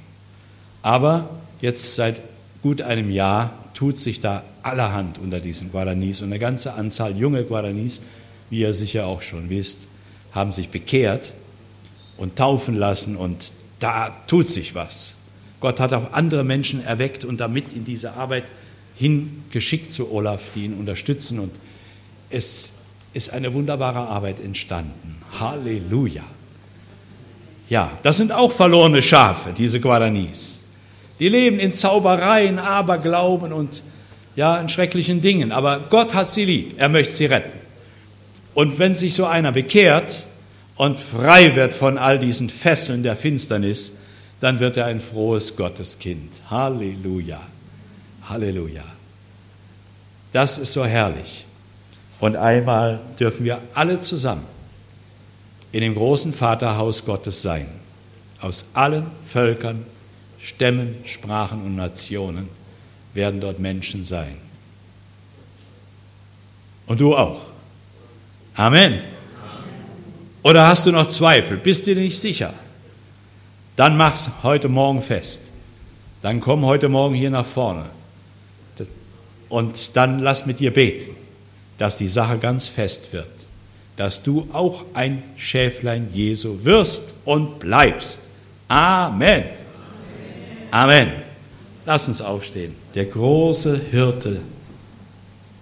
Aber 0.82 1.30
jetzt 1.62 1.96
seit 1.96 2.22
gut 2.62 2.82
einem 2.82 3.10
Jahr 3.10 3.54
tut 3.74 3.98
sich 3.98 4.20
da 4.20 4.44
allerhand 4.62 5.20
unter 5.20 5.40
diesen 5.40 5.72
Guaranis 5.72 6.22
und 6.22 6.28
eine 6.28 6.40
ganze 6.40 6.74
Anzahl 6.74 7.16
junge 7.16 7.44
Guaranis, 7.46 8.02
wie 8.50 8.62
ihr 8.62 8.74
sicher 8.74 9.06
auch 9.06 9.22
schon 9.22 9.50
wisst, 9.50 9.80
haben 10.32 10.54
sich 10.54 10.70
bekehrt 10.70 11.34
und 12.18 12.36
taufen 12.36 12.76
lassen 12.76 13.16
und 13.16 13.52
da 13.80 14.16
tut 14.28 14.50
sich 14.50 14.76
was. 14.76 15.16
Gott 15.60 15.80
hat 15.80 15.94
auch 15.94 16.14
andere 16.14 16.44
Menschen 16.44 16.84
erweckt 16.86 17.26
und 17.26 17.40
damit 17.40 17.74
in 17.74 17.86
diese 17.86 18.14
Arbeit 18.14 18.46
hingeschickt 18.96 19.92
zu 19.92 20.12
Olaf, 20.12 20.52
die 20.56 20.66
ihn 20.66 20.74
unterstützen. 20.74 21.40
Und 21.40 21.52
es 22.30 22.74
ist 23.14 23.32
eine 23.32 23.54
wunderbare 23.54 24.00
Arbeit 24.00 24.40
entstanden. 24.40 25.22
Halleluja. 25.40 26.24
Ja, 27.70 27.92
das 28.04 28.18
sind 28.18 28.32
auch 28.32 28.52
verlorene 28.52 29.02
Schafe, 29.02 29.54
diese 29.56 29.80
Guaranis. 29.80 30.64
Die 31.20 31.28
leben 31.28 31.60
in 31.60 31.72
Zaubereien, 31.72 32.58
Aberglauben 32.58 33.54
und 33.54 33.84
ja, 34.36 34.58
in 34.60 34.70
schrecklichen 34.70 35.22
Dingen. 35.22 35.52
Aber 35.52 35.80
Gott 35.90 36.14
hat 36.14 36.30
sie 36.30 36.46
lieb. 36.46 36.76
Er 36.78 36.90
möchte 36.90 37.14
sie 37.14 37.26
retten. 37.26 37.59
Und 38.60 38.78
wenn 38.78 38.94
sich 38.94 39.14
so 39.14 39.26
einer 39.26 39.54
bekehrt 39.54 40.26
und 40.76 41.00
frei 41.00 41.56
wird 41.56 41.74
von 41.74 41.98
all 41.98 42.20
diesen 42.20 42.50
Fesseln 42.50 43.04
der 43.04 43.16
Finsternis, 43.16 43.94
dann 44.42 44.60
wird 44.60 44.76
er 44.76 44.88
ein 44.88 45.00
frohes 45.00 45.56
Gotteskind. 45.56 46.42
Halleluja. 46.50 47.40
Halleluja. 48.28 48.84
Das 50.34 50.58
ist 50.58 50.74
so 50.74 50.84
herrlich. 50.84 51.46
Und 52.20 52.36
einmal 52.36 53.00
dürfen 53.18 53.46
wir 53.46 53.62
alle 53.76 53.98
zusammen 54.02 54.44
in 55.72 55.80
dem 55.80 55.96
großen 55.96 56.34
Vaterhaus 56.34 57.06
Gottes 57.06 57.42
sein. 57.42 57.68
Aus 58.42 58.66
allen 58.74 59.06
Völkern, 59.26 59.86
Stämmen, 60.38 60.96
Sprachen 61.06 61.64
und 61.64 61.78
Nationen 61.78 62.50
werden 63.14 63.40
dort 63.40 63.62
Menschen 63.62 64.04
sein. 64.04 64.36
Und 66.88 67.00
du 67.00 67.16
auch. 67.16 67.49
Amen. 68.60 69.00
Oder 70.44 70.68
hast 70.68 70.86
du 70.86 70.92
noch 70.92 71.08
Zweifel? 71.08 71.56
Bist 71.56 71.88
du 71.88 71.96
nicht 71.96 72.20
sicher? 72.20 72.54
Dann 73.78 73.96
mach's 73.96 74.30
heute 74.44 74.68
Morgen 74.68 75.02
fest. 75.02 75.42
Dann 76.22 76.42
komm 76.42 76.66
heute 76.66 76.90
Morgen 76.90 77.16
hier 77.16 77.30
nach 77.30 77.46
vorne. 77.46 77.86
Und 79.48 79.96
dann 79.96 80.20
lass 80.20 80.46
mit 80.46 80.60
dir 80.60 80.74
beten, 80.74 81.16
dass 81.78 81.98
die 81.98 82.10
Sache 82.10 82.38
ganz 82.38 82.68
fest 82.68 83.14
wird. 83.14 83.30
Dass 83.96 84.24
du 84.24 84.50
auch 84.52 84.84
ein 84.94 85.24
Schäflein 85.38 86.10
Jesu 86.12 86.66
wirst 86.66 87.14
und 87.24 87.60
bleibst. 87.60 88.20
Amen. 88.68 89.46
Amen. 90.70 91.14
Lass 91.86 92.10
uns 92.10 92.20
aufstehen. 92.20 92.76
Der 92.94 93.06
große 93.06 93.80
Hirte 93.90 94.42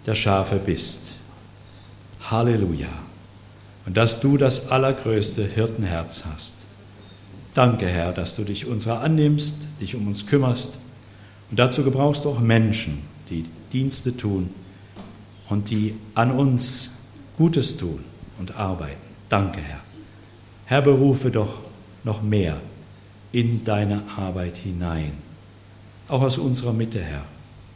der 0.07 0.15
Schafe 0.15 0.55
bist. 0.55 1.07
Halleluja. 2.32 2.90
Und 3.86 3.96
dass 3.96 4.20
du 4.20 4.38
das 4.38 4.70
allergrößte 4.70 5.46
Hirtenherz 5.46 6.26
hast. 6.32 6.54
Danke, 7.54 7.88
Herr, 7.88 8.12
dass 8.12 8.36
du 8.36 8.44
dich 8.44 8.68
unserer 8.68 9.02
annimmst, 9.02 9.56
dich 9.80 9.96
um 9.96 10.08
uns 10.08 10.26
kümmerst. 10.26 10.74
Und 11.50 11.58
dazu 11.58 11.84
gebrauchst 11.84 12.26
du 12.26 12.30
auch 12.30 12.40
Menschen, 12.40 13.00
die 13.30 13.46
Dienste 13.72 14.16
tun 14.16 14.50
und 15.50 15.70
die 15.70 15.96
an 16.13 16.32
uns 16.32 16.92
Gutes 17.38 17.78
tun 17.78 18.04
und 18.40 18.58
arbeiten. 18.58 19.02
Danke, 19.30 19.62
Herr. 19.62 19.80
Herr, 20.66 20.82
berufe 20.82 21.32
doch 21.32 21.54
noch 22.04 22.22
mehr 22.22 22.58
in 23.32 23.63
deine 23.63 24.02
Arbeit 24.18 24.58
hinein, 24.58 25.13
auch 26.08 26.22
aus 26.22 26.38
unserer 26.38 26.74
Mitte, 26.74 27.00
Herr. 27.00 27.24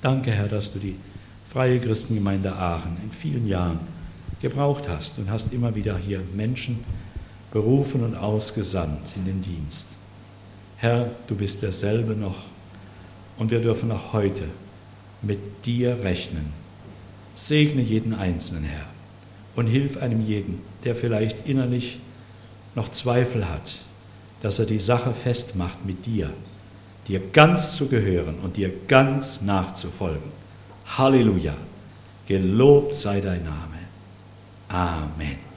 Danke, 0.02 0.32
Herr, 0.32 0.48
dass 0.48 0.74
du 0.74 0.80
die 0.80 0.96
Freie 1.48 1.80
Christengemeinde 1.80 2.54
Aachen 2.54 2.98
in 3.04 3.12
vielen 3.12 3.48
Jahren 3.48 3.80
gebraucht 4.42 4.88
hast 4.88 5.18
und 5.18 5.30
hast 5.30 5.54
immer 5.54 5.76
wieder 5.76 5.98
hier 5.98 6.22
Menschen 6.34 6.84
berufen 7.52 8.04
und 8.04 8.16
ausgesandt 8.16 9.02
in 9.16 9.26
den 9.26 9.42
Dienst. 9.42 9.88
Herr, 10.78 11.12
du 11.28 11.36
bist 11.36 11.62
derselbe 11.62 12.14
noch 12.14 12.38
und 13.38 13.52
wir 13.52 13.62
dürfen 13.62 13.92
auch 13.92 14.14
heute 14.14 14.46
mit 15.22 15.40
dir 15.66 15.98
rechnen. 16.04 16.54
Segne 17.36 17.82
jeden 17.82 18.14
Einzelnen, 18.14 18.64
Herr, 18.64 18.86
und 19.56 19.68
hilf 19.68 19.98
einem 19.98 20.26
jeden, 20.26 20.62
der 20.84 20.96
vielleicht 20.96 21.48
innerlich 21.48 22.00
noch 22.76 22.90
Zweifel 22.90 23.48
hat, 23.48 23.80
dass 24.42 24.60
er 24.60 24.66
die 24.66 24.80
Sache 24.80 25.14
festmacht 25.14 25.86
mit 25.86 26.06
dir, 26.06 26.30
dir 27.08 27.20
ganz 27.32 27.76
zu 27.76 27.88
gehören 27.88 28.40
und 28.40 28.58
dir 28.58 28.72
ganz 28.88 29.42
nachzufolgen. 29.42 30.32
Halleluja. 30.98 31.54
Gelobt 32.28 32.96
sei 32.96 33.20
dein 33.20 33.44
Name. 33.44 33.71
Amen. 34.74 35.51